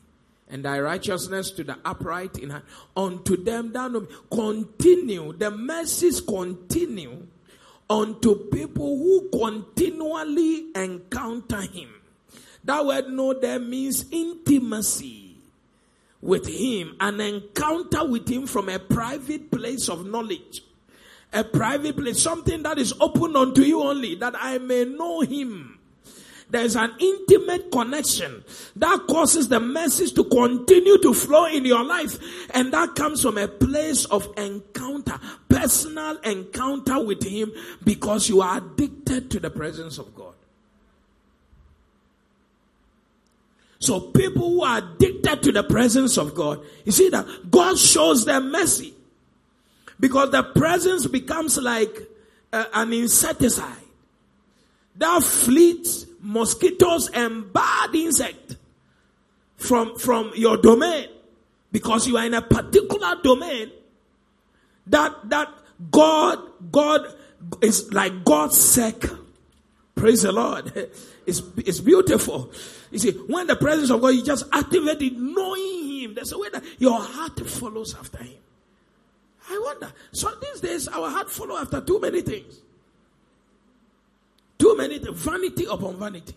[0.48, 2.62] and thy righteousness to the upright in hand.
[2.96, 4.06] Unto them that know me.
[4.30, 5.34] Continue.
[5.34, 7.26] The mercies continue
[7.90, 11.90] unto people who continually encounter him.
[12.64, 15.36] That word know them means intimacy
[16.22, 20.62] with him, an encounter with him from a private place of knowledge.
[21.32, 25.78] A private place, something that is open unto you only, that I may know him
[26.52, 28.44] there's an intimate connection
[28.76, 32.18] that causes the message to continue to flow in your life.
[32.50, 35.18] And that comes from a place of encounter,
[35.48, 40.34] personal encounter with Him because you are addicted to the presence of God.
[43.78, 48.26] So people who are addicted to the presence of God, you see that God shows
[48.26, 48.92] them mercy
[50.02, 51.96] because the presence becomes like
[52.52, 53.76] uh, an insecticide
[54.96, 58.56] that fleets mosquitoes and bad insect
[59.56, 61.08] from, from your domain
[61.70, 63.70] because you are in a particular domain
[64.88, 65.48] that, that
[65.92, 66.40] God,
[66.72, 67.06] God
[67.60, 69.18] is like God's circle.
[69.94, 70.90] Praise the Lord.
[71.24, 72.50] It's, it's beautiful.
[72.90, 76.14] You see, when the presence of God, you just activate it, knowing Him.
[76.14, 78.41] There's a way that your heart follows after Him.
[79.50, 79.92] I wonder.
[80.12, 82.60] So these days, our heart follow after too many things.
[84.58, 86.34] Too many vanity upon vanity.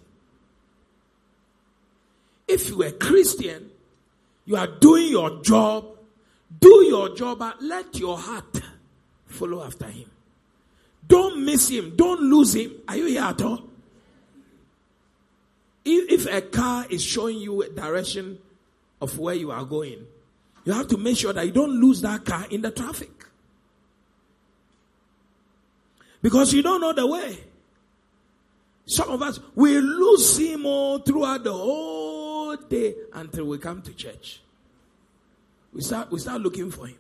[2.48, 3.70] If you are a Christian,
[4.46, 5.86] you are doing your job,
[6.60, 8.62] do your job, but let your heart
[9.28, 10.10] follow after him.
[11.08, 11.96] Don't miss him.
[11.96, 12.72] Don't lose him.
[12.88, 13.64] Are you here at all?
[15.84, 18.40] If, if a car is showing you a direction
[19.02, 20.08] of where you are going,
[20.66, 23.12] you have to make sure that you don't lose that car in the traffic.
[26.22, 27.40] Because you don't know the way.
[28.88, 33.94] Some of us, we lose him all throughout the whole day until we come to
[33.94, 34.42] church.
[35.72, 36.98] We start, we start looking for him.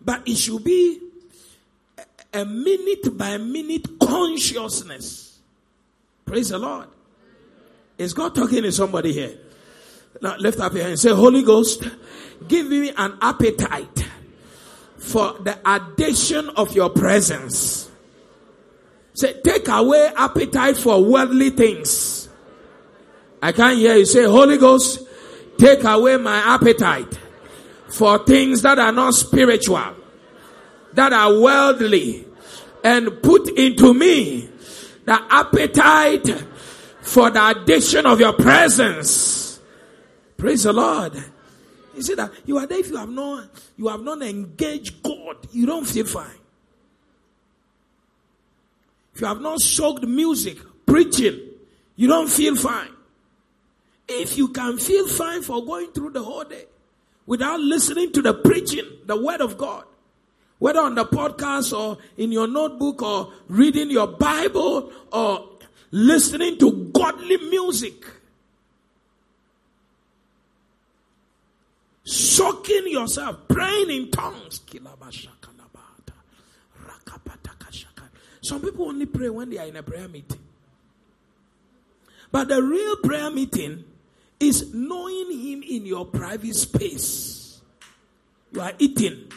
[0.00, 1.00] But it should be
[2.32, 5.38] a, minute by minute consciousness.
[6.24, 6.88] Praise the Lord.
[7.98, 9.36] Is God talking to somebody here?
[10.22, 11.86] Now lift up your hand and say, Holy Ghost,
[12.46, 14.08] give me an appetite
[14.96, 17.90] for the addition of your presence.
[19.14, 22.18] Say, take away appetite for worldly things
[23.40, 25.00] I can't hear you say, Holy Ghost,
[25.58, 27.18] take away my appetite
[27.88, 29.94] for things that are not spiritual,
[30.94, 32.26] that are worldly,
[32.82, 34.48] and put into me
[35.04, 36.44] the appetite
[37.08, 39.58] for the addition of your presence.
[40.36, 41.14] Praise the Lord.
[41.96, 45.36] You see that you are there if you have not you have not engaged God,
[45.50, 46.38] you don't feel fine.
[49.14, 51.40] If you have not soaked music, preaching,
[51.96, 52.90] you don't feel fine.
[54.06, 56.66] If you can feel fine for going through the whole day
[57.26, 59.84] without listening to the preaching, the word of God,
[60.58, 65.57] whether on the podcast or in your notebook or reading your Bible or
[65.90, 68.04] listening to godly music,
[72.04, 74.60] soaking yourself, praying in tongues.
[78.48, 80.40] Some people only pray when they are in a prayer meeting.
[82.32, 83.84] But the real prayer meeting
[84.40, 87.60] is knowing Him in your private space.
[88.50, 89.30] You are eating.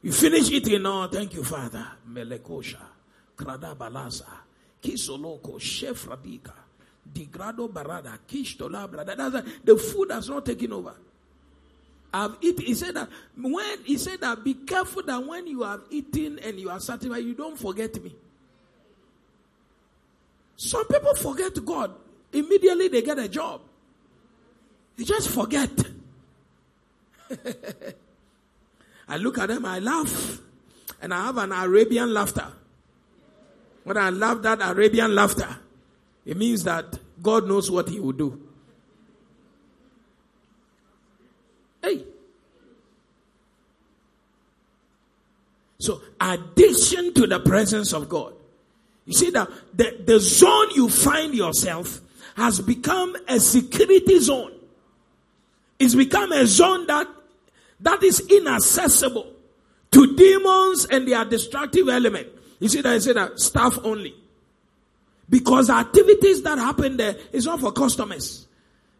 [0.00, 0.86] You finish eating.
[0.86, 1.84] Oh, thank you, Father.
[2.08, 2.78] Melekosha,
[3.36, 3.74] Krada
[4.82, 6.52] Kisoloko, Chef Radika,
[7.12, 9.44] Digrado Barada, Kishtola Brada.
[9.64, 10.94] The food has not taken over.
[12.12, 12.64] I've eaten.
[12.64, 16.58] He said that when he said that be careful that when you have eaten and
[16.58, 18.14] you are satisfied, you don't forget me.
[20.56, 21.94] Some people forget God.
[22.32, 23.60] Immediately they get a job.
[24.96, 25.70] They just forget.
[29.08, 30.40] I look at them, I laugh.
[31.00, 32.52] And I have an Arabian laughter.
[33.88, 35.48] When I laugh that Arabian laughter,
[36.26, 38.38] it means that God knows what He will do.
[41.82, 42.04] Hey.
[45.78, 48.34] So, addition to the presence of God.
[49.06, 52.02] You see that the, the zone you find yourself
[52.36, 54.52] has become a security zone.
[55.78, 57.08] It's become a zone that
[57.80, 59.32] that is inaccessible
[59.92, 62.28] to demons and their destructive element.
[62.58, 64.14] You see that I say that staff only.
[65.30, 68.46] Because the activities that happen there is not for customers.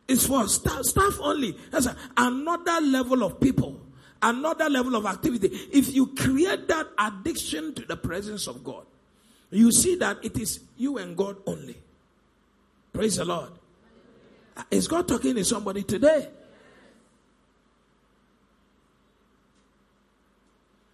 [0.06, 1.56] It's for staff, staff only.
[1.70, 3.80] That's another level of people,
[4.22, 5.48] another level of activity.
[5.72, 8.84] If you create that addiction to the presence of God,
[9.50, 11.76] you see that it is you and God only.
[12.92, 13.50] Praise the Lord.
[14.56, 16.28] Uh, is God talking to somebody today?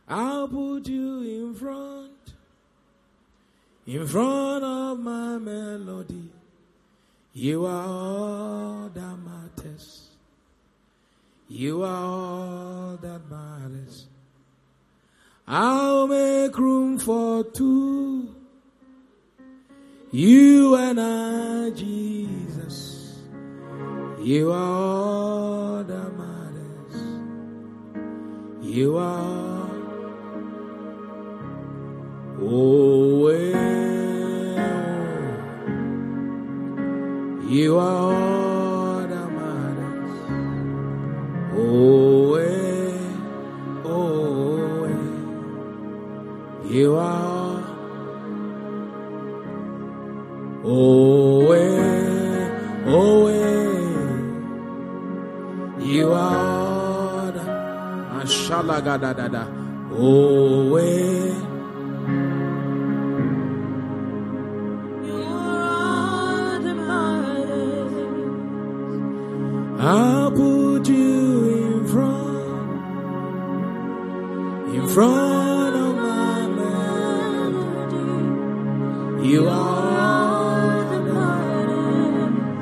[0.06, 2.12] I'll put you in front,
[3.87, 6.30] in front of my melody.
[7.32, 10.09] You are all that matters.
[11.49, 14.07] You are all that matters.
[15.47, 18.35] I'll make room for two.
[20.11, 23.18] You and I, Jesus.
[24.22, 27.03] You are all that matters.
[28.62, 29.63] You are.
[32.47, 32.84] Oh,
[37.55, 40.16] You are all that matters.
[41.55, 42.99] Oh, eh,
[43.84, 45.07] oh, eh.
[46.68, 47.62] You are.
[50.64, 52.49] Oh, eh,
[52.86, 53.78] oh, eh.
[55.78, 57.32] You are.
[58.14, 59.47] Mashallah, da da da.
[59.92, 61.34] Oh, eh.
[69.85, 72.87] I'll put you in front,
[74.74, 78.49] in front of my melody.
[79.28, 82.59] You are the man.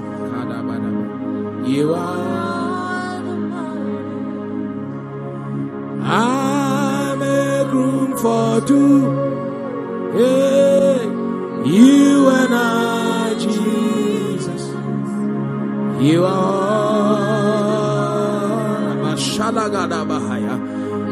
[1.67, 4.31] You are the man.
[6.03, 9.37] I make room for two.
[10.13, 11.05] Hey,
[11.67, 14.75] you and I, Jesus.
[16.01, 16.62] You are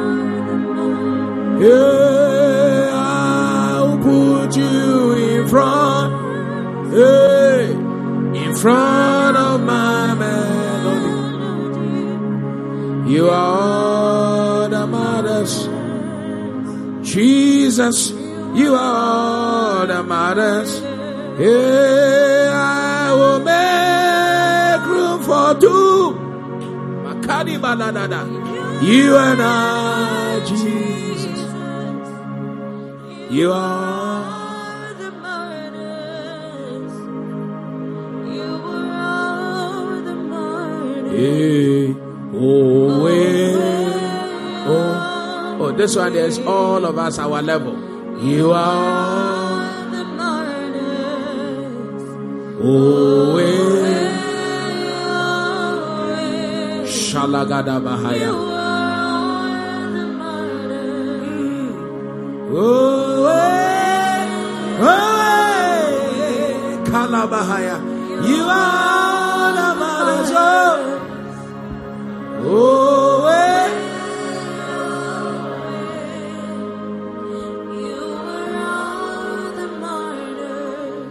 [1.60, 6.14] Yeah, I'll put you in front.
[6.94, 11.90] Hey, in front of my melody.
[13.14, 15.70] You are the matters.
[17.02, 18.12] Jesus,
[18.56, 20.82] you are the matters.
[21.40, 23.97] Yeah, I will make
[28.82, 31.54] You and I, Jesus.
[33.30, 34.38] You are.
[41.18, 41.96] Hey,
[42.36, 43.56] oh, hey,
[44.68, 47.74] oh, oh, this one is all of us our level.
[48.24, 52.04] You are the martyrs.
[52.62, 53.87] Oh, hey.
[57.18, 58.30] Shalagada Bahaya.
[62.54, 64.22] Oh, eh,
[64.86, 64.94] oh,
[66.22, 67.76] eh, Kalabahaya.
[68.22, 70.32] You are the mother's
[72.46, 73.66] Oh, eh.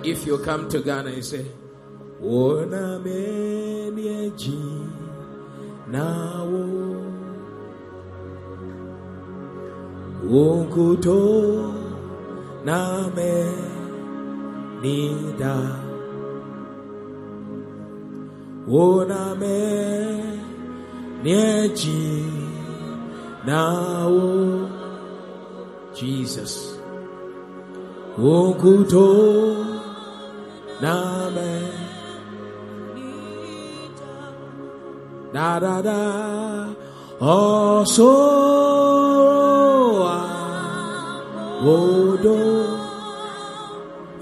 [0.04, 1.44] If you come to Ghana and say,
[2.22, 4.85] Wona menyeji
[5.92, 6.64] nawo.
[10.30, 11.20] Wonkuto
[12.64, 13.34] name
[14.82, 15.56] nida.
[18.68, 19.34] Wona
[21.14, 21.44] menyeji
[23.46, 24.68] nawo.
[25.94, 26.54] Jesus.
[28.18, 29.06] Wonkuto
[30.80, 31.52] name
[35.32, 36.68] da da da.
[37.20, 38.12] Oh so
[40.04, 41.60] ah.
[41.64, 42.36] wodo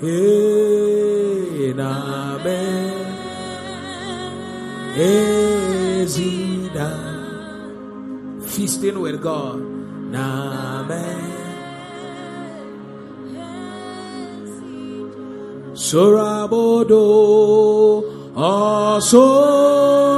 [0.03, 2.63] e name
[4.97, 6.91] ezida
[8.47, 9.75] feasting with God.
[10.15, 11.35] Name
[15.75, 17.03] Sorabodo
[18.37, 20.14] Osoroa oh,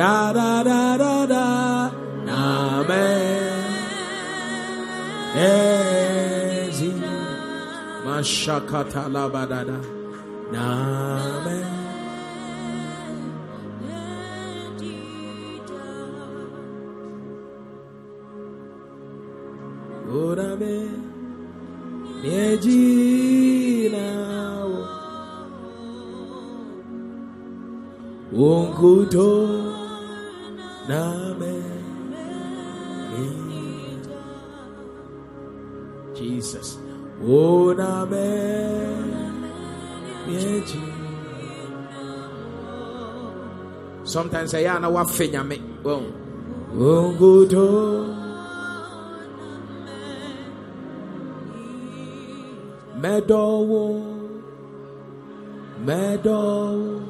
[0.00, 1.90] Da da da da da
[2.26, 3.64] Amen
[5.36, 6.92] Ezi
[8.06, 9.78] Mashakata labadada
[10.56, 11.66] Amen
[20.08, 20.88] Orame
[22.22, 24.06] Nejina
[28.32, 29.59] Wonkuto
[44.04, 45.60] Sometimes I know what fenyame.
[46.74, 48.16] Wonkuto
[53.00, 54.02] Medowo,
[55.84, 57.00] Medowo,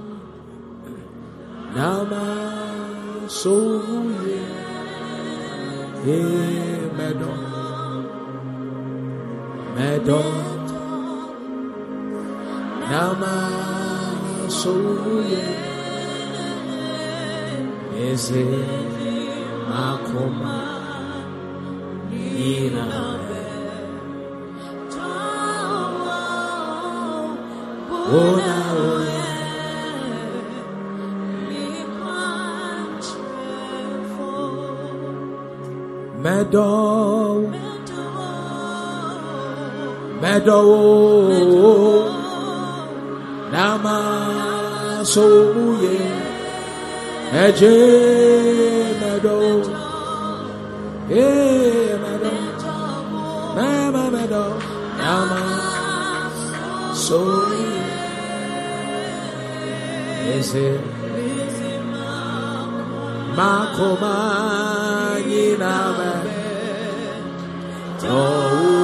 [1.74, 2.24] Nama
[3.26, 4.40] Soye,
[9.81, 10.20] Medo,
[12.91, 13.37] Nama
[14.59, 15.47] Soye,
[18.09, 18.45] Eze
[19.70, 20.59] Makoma,
[22.12, 22.87] Ina.
[28.20, 29.26] Ona oya.
[36.22, 36.80] Meadow,
[40.31, 42.07] meadow,
[43.53, 43.99] nama
[45.12, 45.99] soye,
[47.45, 47.76] eje
[49.01, 49.47] meadow,
[51.11, 52.39] eh meadow,
[53.57, 54.53] mama meadow,
[55.01, 55.43] nama
[57.07, 57.68] soye.
[60.37, 60.68] Eze.
[63.37, 64.14] Makoma
[65.31, 66.12] Yiname
[68.03, 68.80] Odonya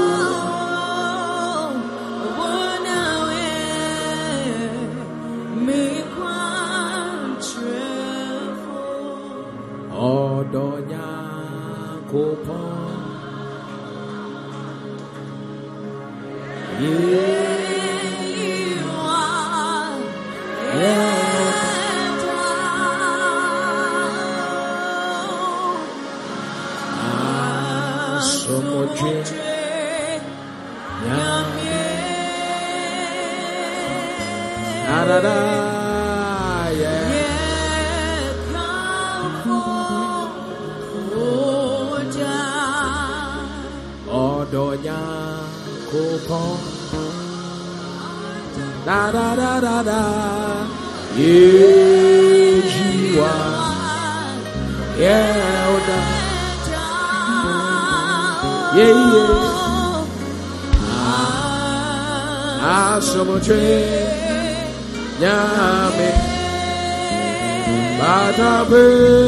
[68.37, 69.26] batabe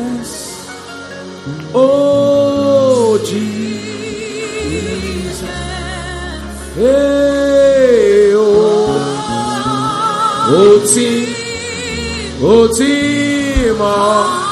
[0.00, 0.68] Jesus.
[1.74, 3.50] Oh, Jesus.
[6.74, 8.40] Hey, oh.
[10.48, 10.80] Oh.
[12.42, 13.76] Oh, team.
[13.78, 14.46] Oh.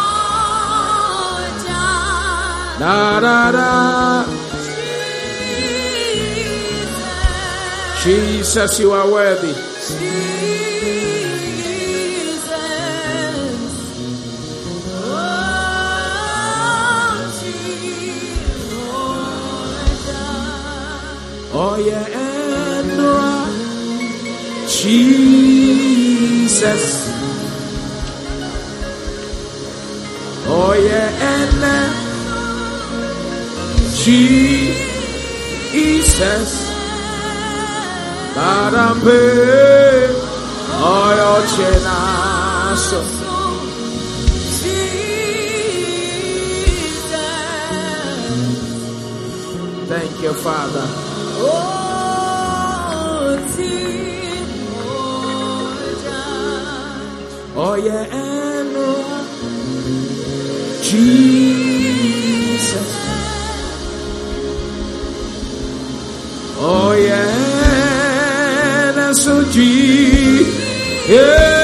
[2.78, 4.24] Da, da, da.
[8.02, 10.67] Jesus, you are worthy.
[21.60, 23.00] Oh yeah, and
[24.68, 27.08] Jesus.
[30.78, 31.64] Yeah, and
[34.04, 36.50] Jesus.
[38.36, 39.18] Barambe.
[41.18, 43.00] Your chenaso.
[49.88, 50.86] Thank you, Father.
[66.60, 67.28] Oh yeah.
[68.90, 71.08] Oh that's so Jesus.
[71.08, 71.57] Yeah.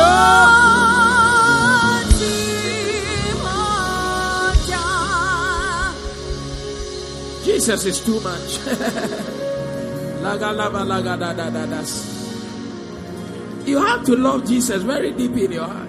[0.00, 0.38] Oh.
[7.44, 8.58] Jesus is too much.
[13.64, 15.88] You have to love Jesus very deep in your heart.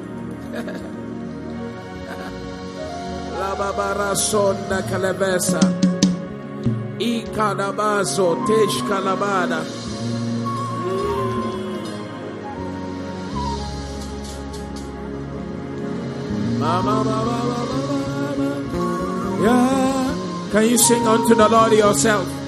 [20.51, 22.38] Can you sing unto the Lord yourself?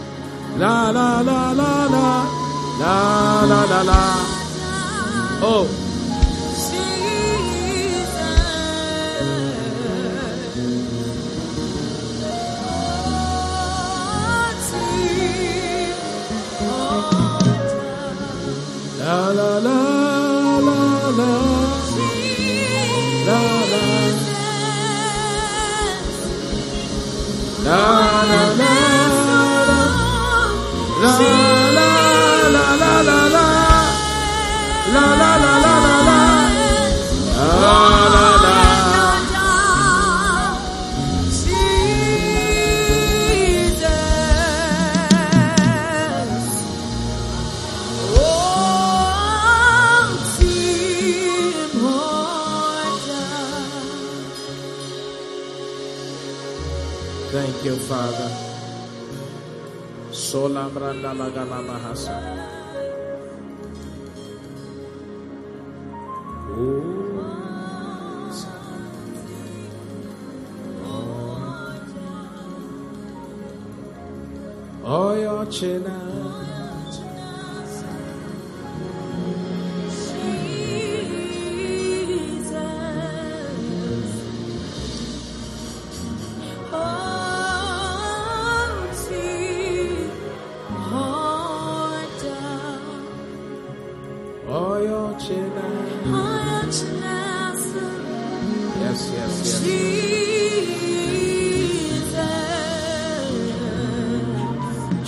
[0.58, 2.08] La la la la la.
[2.80, 4.02] La la la la.
[5.42, 5.66] Oh.
[19.00, 19.80] La la la
[20.68, 20.80] la
[21.20, 21.32] la.
[23.28, 23.40] La
[23.72, 23.84] la.
[27.64, 27.80] La
[28.30, 28.91] la
[31.02, 31.61] la.
[60.32, 62.16] Sola branda lagala bahasa.
[74.88, 76.01] Oh, your china.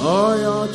[0.07, 0.68] Oh, your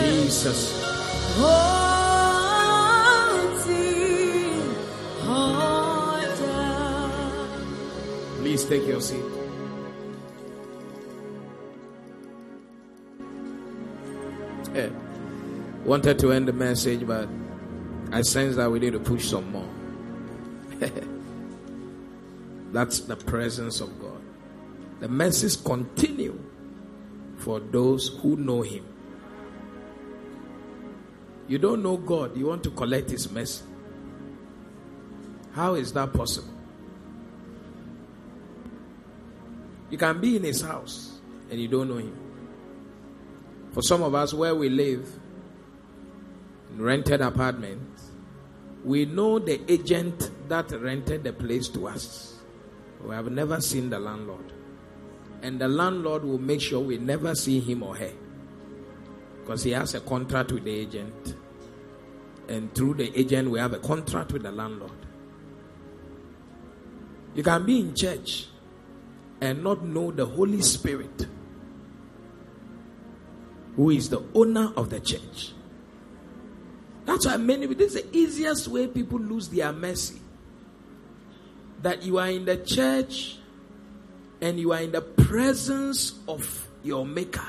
[0.00, 0.84] Jesus.
[8.38, 9.20] Please take your seat.
[14.74, 14.90] Yeah.
[15.84, 17.28] Wanted to end the message, but
[18.12, 19.68] I sense that we need to push some more.
[22.72, 24.03] That's the presence of God.
[25.00, 26.38] The message continue
[27.38, 28.86] for those who know Him.
[31.46, 33.66] You don't know God, you want to collect His message.
[35.52, 36.48] How is that possible?
[39.90, 41.18] You can be in His house
[41.50, 42.18] and you don't know Him.
[43.72, 45.08] For some of us, where we live,
[46.70, 48.10] in rented apartments,
[48.84, 52.38] we know the agent that rented the place to us.
[53.04, 54.53] We have never seen the landlord.
[55.44, 58.12] And the landlord will make sure we never see him or her.
[59.40, 61.36] Because he has a contract with the agent.
[62.48, 64.90] And through the agent, we have a contract with the landlord.
[67.34, 68.46] You can be in church
[69.42, 71.26] and not know the Holy Spirit,
[73.76, 75.52] who is the owner of the church.
[77.04, 80.22] That's why many, this is the easiest way people lose their mercy.
[81.82, 83.40] That you are in the church
[84.44, 87.48] and you are in the presence of your Maker,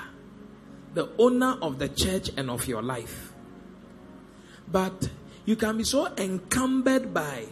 [0.93, 3.33] the owner of the church and of your life.
[4.71, 5.09] But
[5.43, 7.47] you can be so encumbered by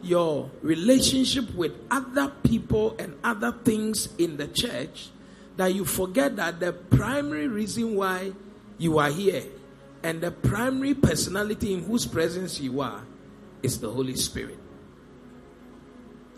[0.00, 5.08] your relationship with other people and other things in the church
[5.56, 8.30] that you forget that the primary reason why
[8.78, 9.42] you are here
[10.04, 13.02] and the primary personality in whose presence you are
[13.60, 14.60] is the Holy Spirit.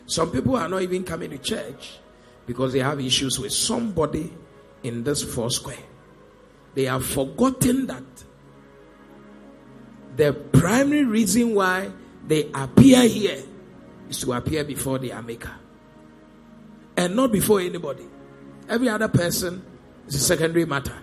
[0.07, 1.99] Some people are not even coming to church
[2.47, 4.33] because they have issues with somebody
[4.83, 5.79] in this four square.
[6.75, 8.03] They have forgotten that
[10.17, 11.91] the primary reason why
[12.27, 13.43] they appear here
[14.09, 15.55] is to appear before their maker
[16.97, 18.07] and not before anybody.
[18.69, 19.65] Every other person
[20.07, 20.97] is a secondary matter.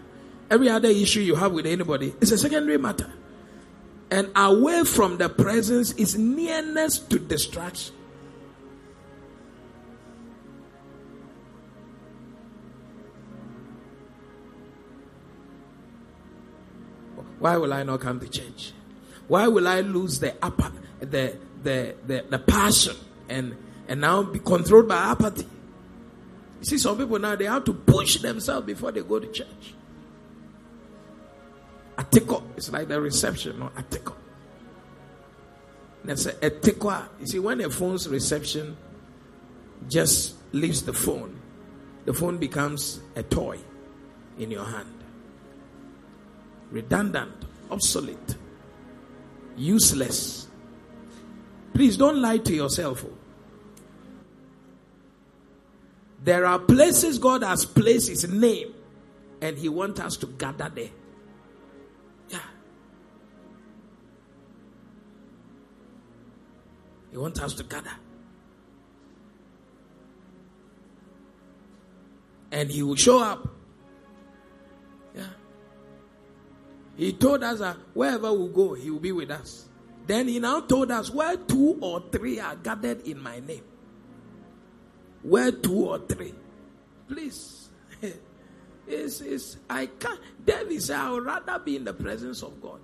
[0.49, 3.11] Every other issue you have with anybody is a secondary matter.
[4.09, 7.95] And away from the presence is nearness to distraction.
[17.41, 18.71] Why will I not come to church?
[19.27, 22.95] Why will I lose the upper, the, the, the, the passion
[23.29, 25.47] and, and now be controlled by apathy?
[26.59, 29.73] You see, some people now they have to push themselves before they go to church.
[31.97, 32.43] Atiko.
[32.55, 34.13] It's like the reception, no atiko.
[36.03, 37.07] That's a atiko.
[37.21, 38.77] You see, when a phone's reception
[39.89, 41.41] just leaves the phone,
[42.05, 43.57] the phone becomes a toy
[44.37, 45.00] in your hand.
[46.71, 47.33] Redundant,
[47.69, 48.35] obsolete,
[49.57, 50.47] useless.
[51.73, 53.05] Please don't lie to yourself.
[53.05, 53.13] Oh.
[56.23, 58.73] There are places God has placed His name,
[59.41, 60.89] and He wants us to gather there.
[62.29, 62.39] Yeah.
[67.11, 67.91] He wants us to gather.
[72.53, 73.47] And he will show up.
[77.01, 79.67] He told us that wherever we go, he will be with us.
[80.05, 83.63] Then he now told us where two or three are gathered in my name.
[85.23, 86.35] Where two or three.
[87.07, 87.69] Please.
[88.87, 90.19] it's, it's, I can't.
[90.45, 92.81] David said, I would rather be in the presence of God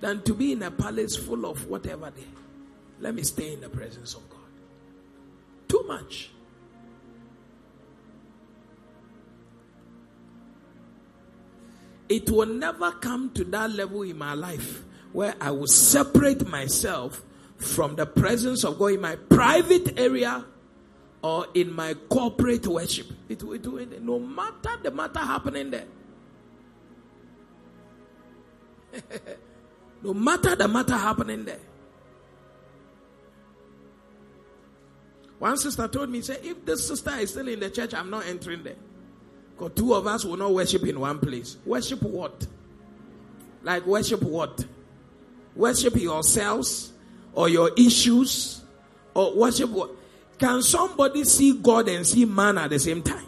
[0.00, 2.24] than to be in a palace full of whatever there.
[3.00, 4.40] Let me stay in the presence of God.
[5.68, 6.30] Too much.
[12.08, 17.22] It will never come to that level in my life where I will separate myself
[17.56, 20.44] from the presence of God in my private area
[21.22, 23.06] or in my corporate worship.
[23.28, 25.86] It will, do it no matter the matter happening there.
[30.02, 31.60] no matter the matter happening there.
[35.38, 38.26] One sister told me, say, if this sister is still in the church, I'm not
[38.26, 38.76] entering there.
[39.56, 41.56] Because two of us will not worship in one place.
[41.64, 42.46] Worship what?
[43.62, 44.64] Like worship what?
[45.54, 46.92] Worship yourselves
[47.32, 48.62] or your issues
[49.14, 49.90] or worship what?
[50.38, 53.24] Can somebody see God and see man at the same time?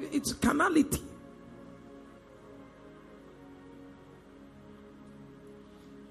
[0.00, 1.00] It's carnality.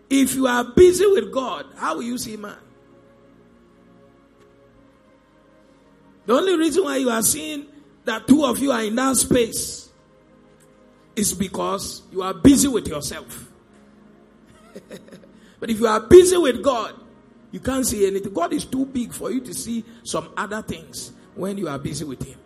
[0.09, 2.57] If you are busy with God, how will you see man?
[6.25, 7.65] The only reason why you are seeing
[8.09, 9.87] that two of you are in that space
[11.15, 13.47] is because you are busy with yourself.
[15.59, 16.95] but if you are busy with God,
[17.51, 18.33] you can't see anything.
[18.33, 22.03] God is too big for you to see some other things when you are busy
[22.03, 22.39] with Him.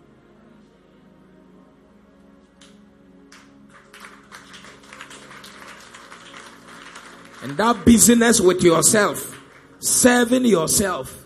[7.41, 9.39] And that busyness with yourself,
[9.79, 11.25] serving yourself,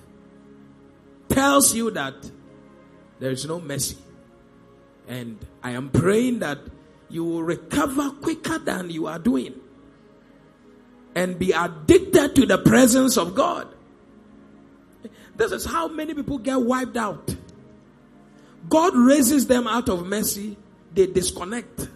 [1.28, 2.14] tells you that
[3.20, 3.98] there is no mercy.
[5.08, 6.60] And I am praying that
[7.10, 9.54] you will recover quicker than you are doing
[11.16, 13.68] and be addicted to the presence of God.
[15.36, 17.36] This is how many people get wiped out.
[18.70, 20.58] God raises them out of mercy,
[20.94, 21.90] they disconnect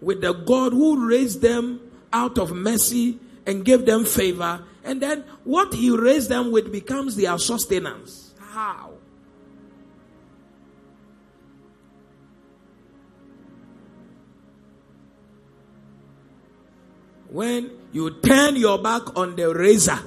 [0.00, 1.80] with the God who raised them
[2.12, 7.16] out of mercy and gave them favor, and then what He raised them with becomes
[7.16, 8.34] their sustenance.
[8.38, 8.91] How?
[17.32, 19.98] When you turn your back on the razor,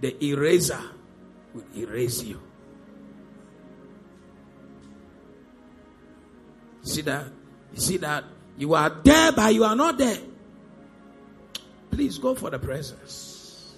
[0.00, 0.80] the eraser
[1.52, 2.40] will erase you.
[6.82, 7.26] See that?
[7.74, 8.24] You see that?
[8.56, 10.18] You are there, but you are not there.
[11.90, 13.74] Please go for the presence.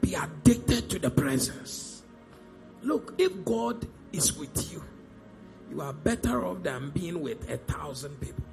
[0.00, 2.02] Be addicted to the presence.
[2.82, 4.82] Look, if God is with you,
[5.70, 8.51] you are better off than being with a thousand people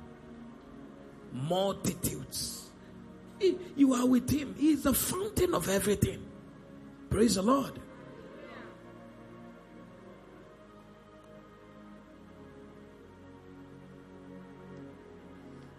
[1.32, 2.70] multitudes.
[3.76, 4.56] You are with Him.
[4.58, 6.24] He is the fountain of everything.
[7.10, 7.80] Praise the Lord.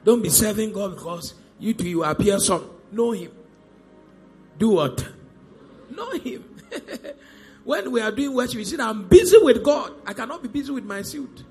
[0.04, 2.70] Don't be serving God because you two you appear some.
[2.90, 3.30] Know Him.
[4.58, 5.06] Do what?
[5.90, 6.44] Know Him.
[7.64, 9.92] when we are doing worship, you see, I'm busy with God.
[10.06, 11.44] I cannot be busy with my suit.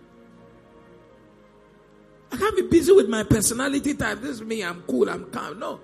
[2.40, 4.22] Can't be busy with my personality type.
[4.22, 5.60] This is me, I'm cool, I'm calm.
[5.60, 5.82] No.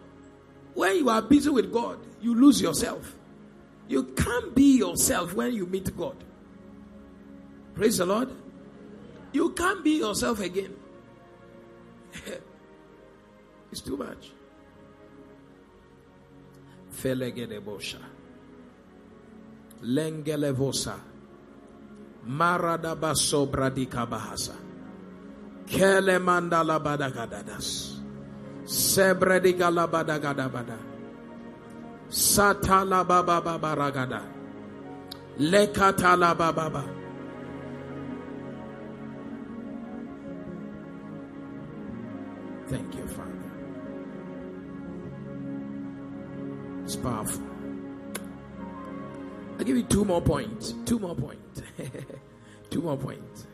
[0.73, 3.13] When you are busy with God, you lose yourself.
[3.89, 6.15] You can't be yourself when you meet God.
[7.73, 8.29] Praise the Lord.
[9.33, 10.73] You can't be yourself again.
[13.71, 14.31] it's too much.
[16.93, 17.99] Felegedebosha.
[19.83, 20.97] Lengelevosa.
[22.25, 23.45] Maradabaso
[25.67, 25.69] bradikabahasa.
[25.69, 27.99] Kele mandala badagadadas.
[28.65, 30.77] Sebrediga la badagadabada.
[32.09, 34.21] Satala baba baba ragada.
[35.39, 36.83] Lekatala baba.
[42.67, 43.31] Thank you, Father.
[46.83, 47.43] It's powerful.
[49.57, 50.73] I'll give you two more points.
[50.85, 51.61] Two more points.
[52.71, 53.47] two more points.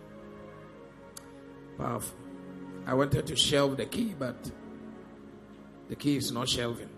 [1.81, 2.15] Powerful.
[2.85, 4.51] I wanted to shelve the key, but
[5.89, 6.89] the key is not shelving.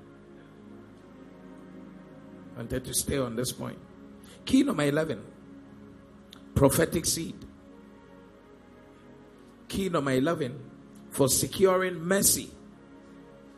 [2.54, 3.80] I wanted to stay on this point.
[4.46, 5.24] Key number 11
[6.54, 7.36] prophetic seed.
[9.70, 10.60] Key number 11
[11.12, 12.50] for securing mercy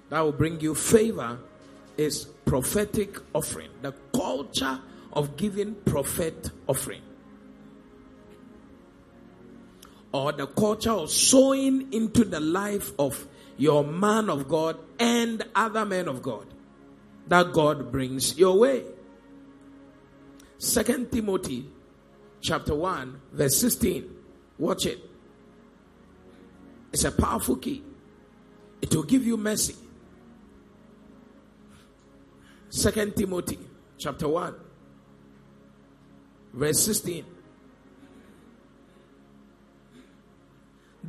[0.10, 1.40] that will bring you favor
[1.98, 3.70] is prophetic offering.
[3.82, 4.80] The culture
[5.12, 7.02] of giving prophet offering.
[10.16, 15.84] Or the culture of sowing into the life of your man of God and other
[15.84, 16.48] men of God
[17.28, 18.84] that God brings your way.
[20.58, 21.70] Second Timothy
[22.40, 24.10] chapter 1 verse 16.
[24.58, 25.00] Watch it.
[26.94, 27.84] It's a powerful key.
[28.82, 29.76] It will give you mercy.
[32.70, 33.60] Second Timothy
[33.98, 34.56] chapter 1
[36.54, 37.35] verse 16.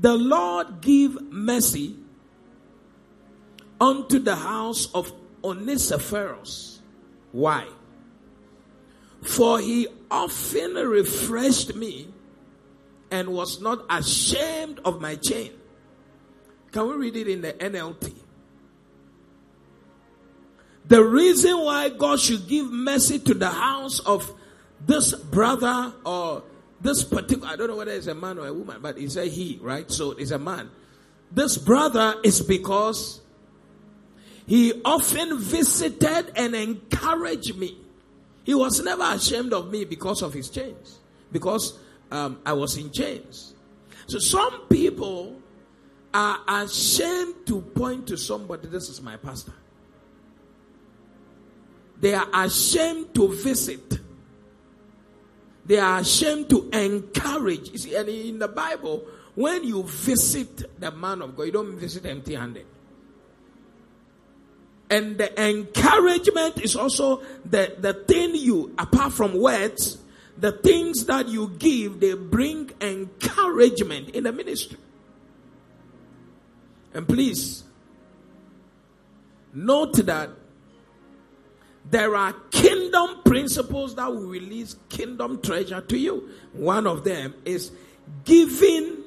[0.01, 1.97] The Lord give mercy
[3.81, 6.81] unto the house of Onesiphorus.
[7.33, 7.67] Why?
[9.23, 12.09] For he often refreshed me
[13.11, 15.53] and was not ashamed of my chain.
[16.73, 18.13] Can we read it in the NLT?
[20.87, 24.33] The reason why God should give mercy to the house of
[24.85, 26.43] this brother or
[26.81, 29.25] this particular, I don't know whether it's a man or a woman, but it's a
[29.25, 29.91] he, right?
[29.91, 30.71] So it's a man.
[31.33, 33.21] This brother is because
[34.47, 37.79] he often visited and encouraged me.
[38.45, 41.01] He was never ashamed of me because of his chains,
[41.33, 41.79] because
[42.13, 43.55] um, I was in chains.
[44.07, 45.41] So some people
[46.15, 49.53] are ashamed to point to somebody, this is my pastor.
[52.01, 53.99] They are ashamed to visit.
[55.67, 57.71] They are ashamed to encourage.
[57.71, 59.05] You see, and in the Bible,
[59.35, 62.67] when you visit the man of God, you don't visit empty handed.
[64.89, 69.99] And the encouragement is also the, the thing you, apart from words,
[70.39, 74.79] the things that you give, they bring encouragement in the ministry.
[76.95, 77.65] And please,
[79.53, 80.31] note that
[81.91, 86.29] there are kingdom principles that will release kingdom treasure to you.
[86.53, 87.71] One of them is
[88.25, 89.05] giving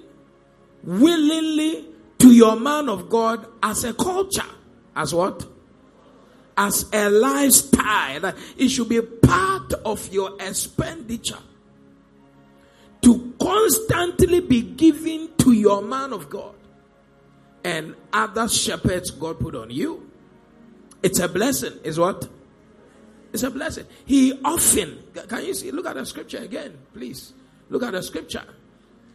[0.83, 1.85] willingly
[2.19, 4.41] to your man of God as a culture.
[4.95, 5.45] As what?
[6.57, 8.33] As a lifestyle.
[8.57, 11.39] It should be part of your expenditure.
[13.01, 16.55] To constantly be giving to your man of God
[17.63, 20.09] and other shepherds God put on you.
[21.01, 22.27] It's a blessing, is what?
[23.31, 23.85] It's a blessing.
[24.05, 25.71] He often, can you see?
[25.71, 27.33] Look at the scripture again, please.
[27.69, 28.43] Look at the scripture.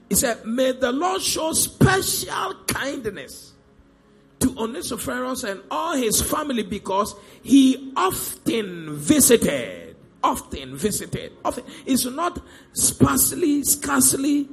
[0.09, 3.53] He said, May the Lord show special kindness
[4.41, 9.97] to Onesiphorus and all his family because he often visited.
[10.23, 11.33] Often visited.
[11.45, 11.65] Often.
[11.87, 12.41] It's not
[12.73, 14.49] sparsely, scarcely.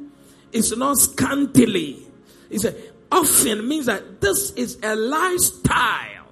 [0.51, 2.07] It's not scantily.
[2.49, 6.27] He said, often means that this is a lifestyle.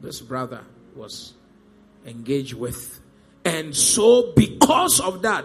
[0.00, 0.62] This brother
[0.94, 1.34] was
[2.06, 3.00] engage with.
[3.44, 5.44] And so, because of that,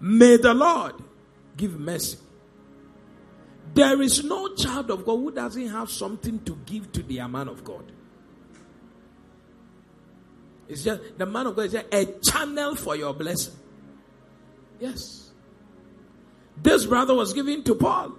[0.00, 0.94] may the Lord
[1.56, 2.18] give mercy.
[3.72, 7.48] There is no child of God who doesn't have something to give to the man
[7.48, 7.92] of God.
[10.68, 13.54] It's just the man of God is just a channel for your blessing.
[14.78, 15.30] Yes.
[16.56, 18.12] This brother was given to Paul.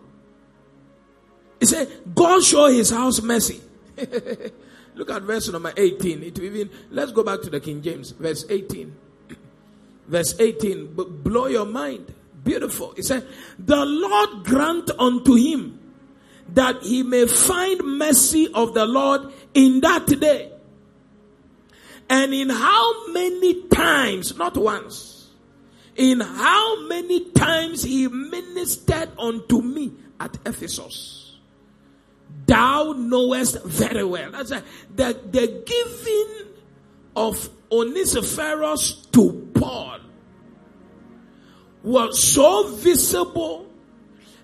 [1.60, 3.62] He said, God show his house mercy.
[5.02, 6.22] Look at verse number 18.
[6.22, 8.96] It even let's go back to the King James, verse 18.
[10.08, 12.14] Verse 18, blow your mind.
[12.44, 12.94] Beautiful.
[12.96, 13.28] It said,
[13.58, 15.80] The Lord grant unto him
[16.50, 20.52] that he may find mercy of the Lord in that day.
[22.08, 25.30] And in how many times, not once,
[25.96, 31.31] in how many times he ministered unto me at Ephesus
[32.52, 34.32] thou knowest very well.
[34.32, 34.64] That's the,
[35.32, 36.54] the giving
[37.16, 40.00] of Onesiphorus to Paul
[41.84, 43.68] was so visible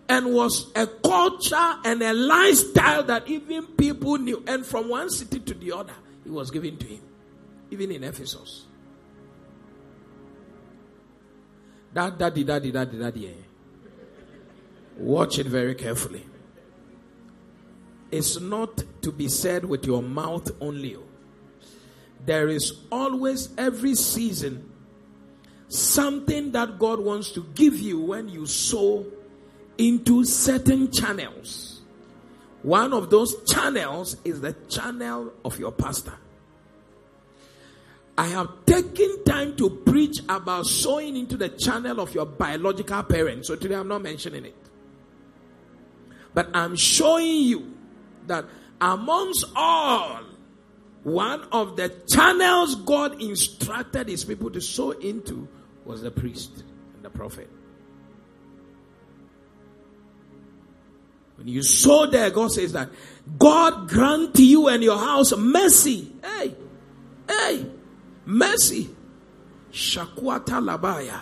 [0.09, 4.41] and was a culture and a lifestyle that even people knew.
[4.47, 5.93] And from one city to the other,
[6.25, 7.01] it was given to him,
[7.71, 8.65] even in Ephesus.
[11.93, 13.27] That, daddy, daddy, daddy, daddy.
[13.27, 13.31] Eh?
[14.97, 16.25] Watch it very carefully
[18.11, 20.95] is not to be said with your mouth only.
[20.95, 21.03] Oh,
[22.25, 24.69] there is always, every season,
[25.69, 29.05] something that God wants to give you when you sow
[29.77, 31.81] into certain channels.
[32.63, 36.15] One of those channels is the channel of your pastor.
[38.17, 43.47] I have taken time to preach about sowing into the channel of your biological parents.
[43.47, 44.55] So today I'm not mentioning it.
[46.33, 47.76] But I'm showing you
[48.27, 48.45] that
[48.79, 50.21] amongst all,
[51.03, 55.47] one of the channels God instructed his people to sow into
[55.85, 56.63] was the priest
[56.95, 57.49] and the prophet.
[61.37, 62.89] When you sow there, God says that
[63.37, 66.11] God grant to you and your house mercy.
[66.23, 66.55] Hey,
[67.29, 67.65] hey,
[68.25, 68.89] mercy.
[69.71, 71.21] Shakwata labaya.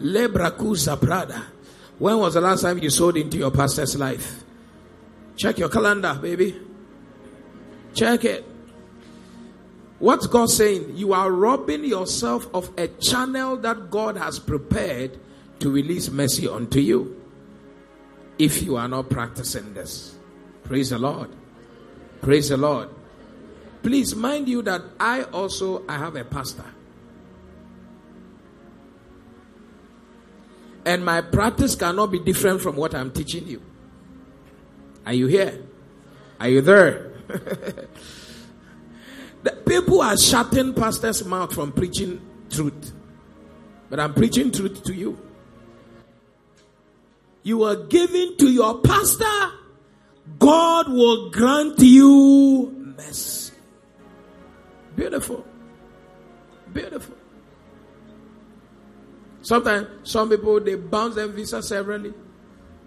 [0.00, 1.42] Lebraku zabrada.
[1.98, 4.42] When was the last time you sowed into your pastor's life?
[5.42, 6.54] Check your calendar, baby.
[7.94, 8.44] Check it.
[9.98, 10.92] What's God saying?
[10.96, 15.18] You are robbing yourself of a channel that God has prepared
[15.58, 17.20] to release mercy unto you.
[18.38, 20.14] If you are not practicing this.
[20.62, 21.30] Praise the Lord.
[22.20, 22.90] Praise the Lord.
[23.82, 26.66] Please mind you that I also I have a pastor.
[30.84, 33.60] And my practice cannot be different from what I'm teaching you.
[35.06, 35.62] Are you here?
[36.40, 37.12] Are you there?
[39.42, 42.92] The people are shutting pastors' mouth from preaching truth.
[43.90, 45.18] But I'm preaching truth to you.
[47.42, 49.50] You are giving to your pastor,
[50.38, 53.52] God will grant you mercy.
[54.94, 55.44] Beautiful.
[56.72, 57.16] Beautiful.
[59.42, 62.14] Sometimes some people they bounce their visa severally,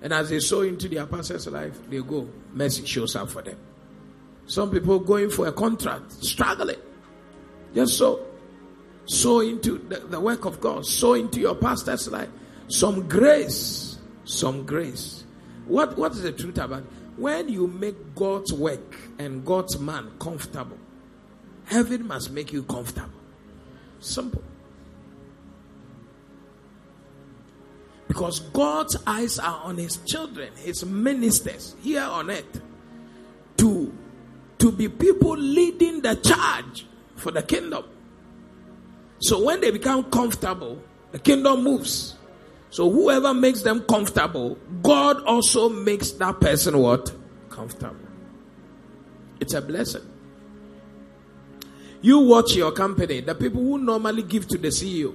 [0.06, 2.30] and as they sow into their pastor's life, they go.
[2.54, 3.58] Mercy shows up for them.
[4.46, 6.78] Some people going for a contract, struggling.
[7.74, 8.24] Just so.
[9.06, 10.86] Sow into the, the work of God.
[10.86, 12.30] Sow into your pastor's life.
[12.68, 13.98] Some grace.
[14.26, 15.24] Some grace.
[15.66, 16.84] What, what is the truth about?
[17.18, 20.78] When you make God's work and God's man comfortable,
[21.64, 23.10] heaven must make you comfortable.
[24.02, 24.44] Simple.
[28.16, 32.62] Because God's eyes are on his children, his ministers here on earth
[33.58, 33.94] to,
[34.58, 36.86] to be people leading the charge
[37.18, 37.84] for the kingdom.
[39.20, 42.16] So when they become comfortable, the kingdom moves.
[42.70, 47.14] So whoever makes them comfortable, God also makes that person what?
[47.50, 48.08] Comfortable.
[49.42, 50.10] It's a blessing.
[52.02, 55.14] You watch your company, the people who normally give to the CEO,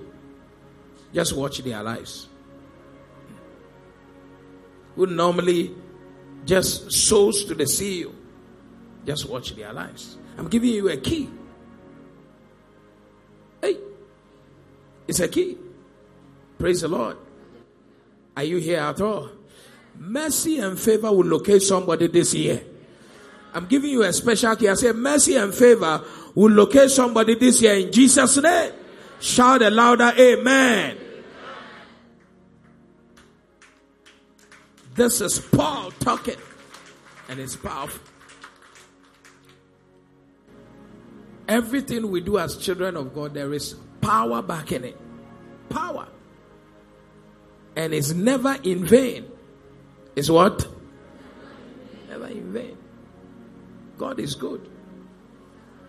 [1.14, 2.26] just watch their lives.
[5.00, 5.74] Who normally
[6.44, 8.12] just sows to the CEO,
[9.06, 10.18] just watch their lives.
[10.36, 11.30] I'm giving you a key.
[13.62, 13.78] Hey,
[15.08, 15.56] it's a key.
[16.58, 17.16] Praise the Lord.
[18.36, 19.30] Are you here at all?
[19.96, 22.62] Mercy and favor will locate somebody this year.
[23.54, 24.68] I'm giving you a special key.
[24.68, 28.72] I say mercy and favor will locate somebody this year in Jesus' name.
[29.18, 30.98] Shout a louder amen.
[34.94, 36.36] This is Paul talking,
[37.28, 38.00] and it's powerful.
[41.48, 44.96] Everything we do as children of God, there is power back in it.
[45.68, 46.08] Power.
[47.76, 49.26] And it's never in vain.
[50.16, 50.66] It's what?
[52.08, 52.76] Never in vain.
[53.96, 54.68] God is good.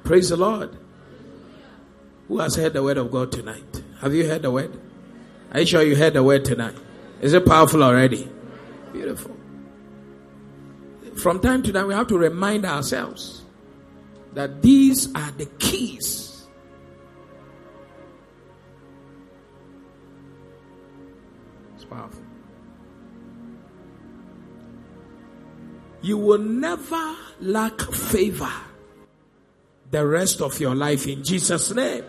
[0.03, 0.75] Praise the Lord.
[2.27, 3.83] Who has heard the word of God tonight?
[3.99, 4.79] Have you heard the word?
[5.51, 6.75] Are you sure you heard the word tonight?
[7.19, 8.29] Is it powerful already?
[8.91, 9.35] Beautiful.
[11.21, 13.43] From time to time, we have to remind ourselves
[14.33, 16.47] that these are the keys.
[21.75, 22.23] It's powerful.
[26.01, 28.51] You will never lack favor
[29.91, 32.03] the rest of your life in Jesus' name.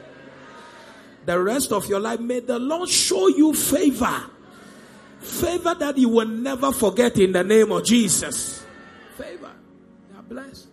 [1.27, 4.23] The rest of your life, may the Lord show you favor.
[5.23, 8.65] Favor that you will never forget in the name of Jesus.
[9.17, 9.51] Favor.
[10.11, 10.67] You are blessed.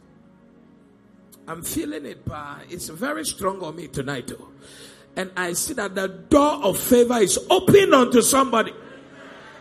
[1.47, 2.59] I'm feeling it, pa.
[2.69, 4.47] It's very strong on me tonight, too.
[5.15, 8.73] And I see that the door of favor is open unto somebody.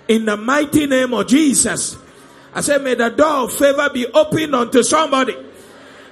[0.08, 1.96] In the mighty name of Jesus.
[2.54, 5.36] I say, may the door of favor be open unto somebody.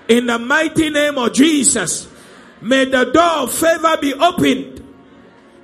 [0.08, 2.08] In the mighty name of Jesus.
[2.60, 4.82] May the door of favor be opened.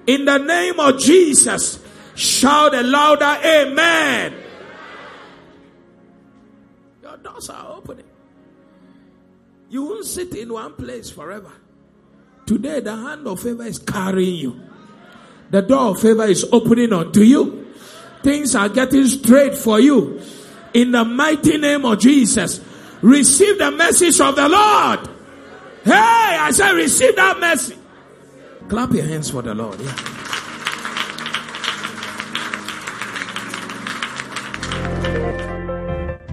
[0.06, 1.81] In the name of Jesus.
[2.14, 4.34] Shout a louder amen.
[7.02, 8.06] Your doors are opening.
[9.70, 11.50] You won't sit in one place forever.
[12.46, 14.60] Today, the hand of favor is carrying you.
[15.50, 17.72] The door of favor is opening unto you.
[18.22, 20.20] Things are getting straight for you.
[20.74, 22.60] In the mighty name of Jesus,
[23.00, 25.08] receive the message of the Lord.
[25.84, 27.78] Hey, I said, receive that message.
[28.68, 29.80] Clap your hands for the Lord.
[29.80, 30.21] Yeah.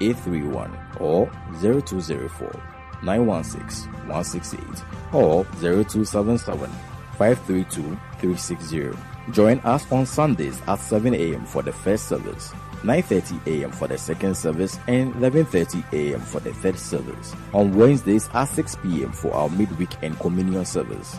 [0.00, 1.26] 831 or
[1.60, 2.62] 0204
[3.02, 4.62] 916 168
[5.12, 6.70] or 0277
[7.18, 7.82] 532
[8.20, 8.90] 360.
[9.32, 11.44] Join us on Sundays at 7 a.m.
[11.44, 12.52] for the first service,
[12.82, 13.70] 9:30 a.m.
[13.70, 16.20] for the second service, and 11:30 a.m.
[16.20, 17.34] for the third service.
[17.52, 19.12] On Wednesdays at 6 p.m.
[19.12, 21.18] for our midweek and communion service.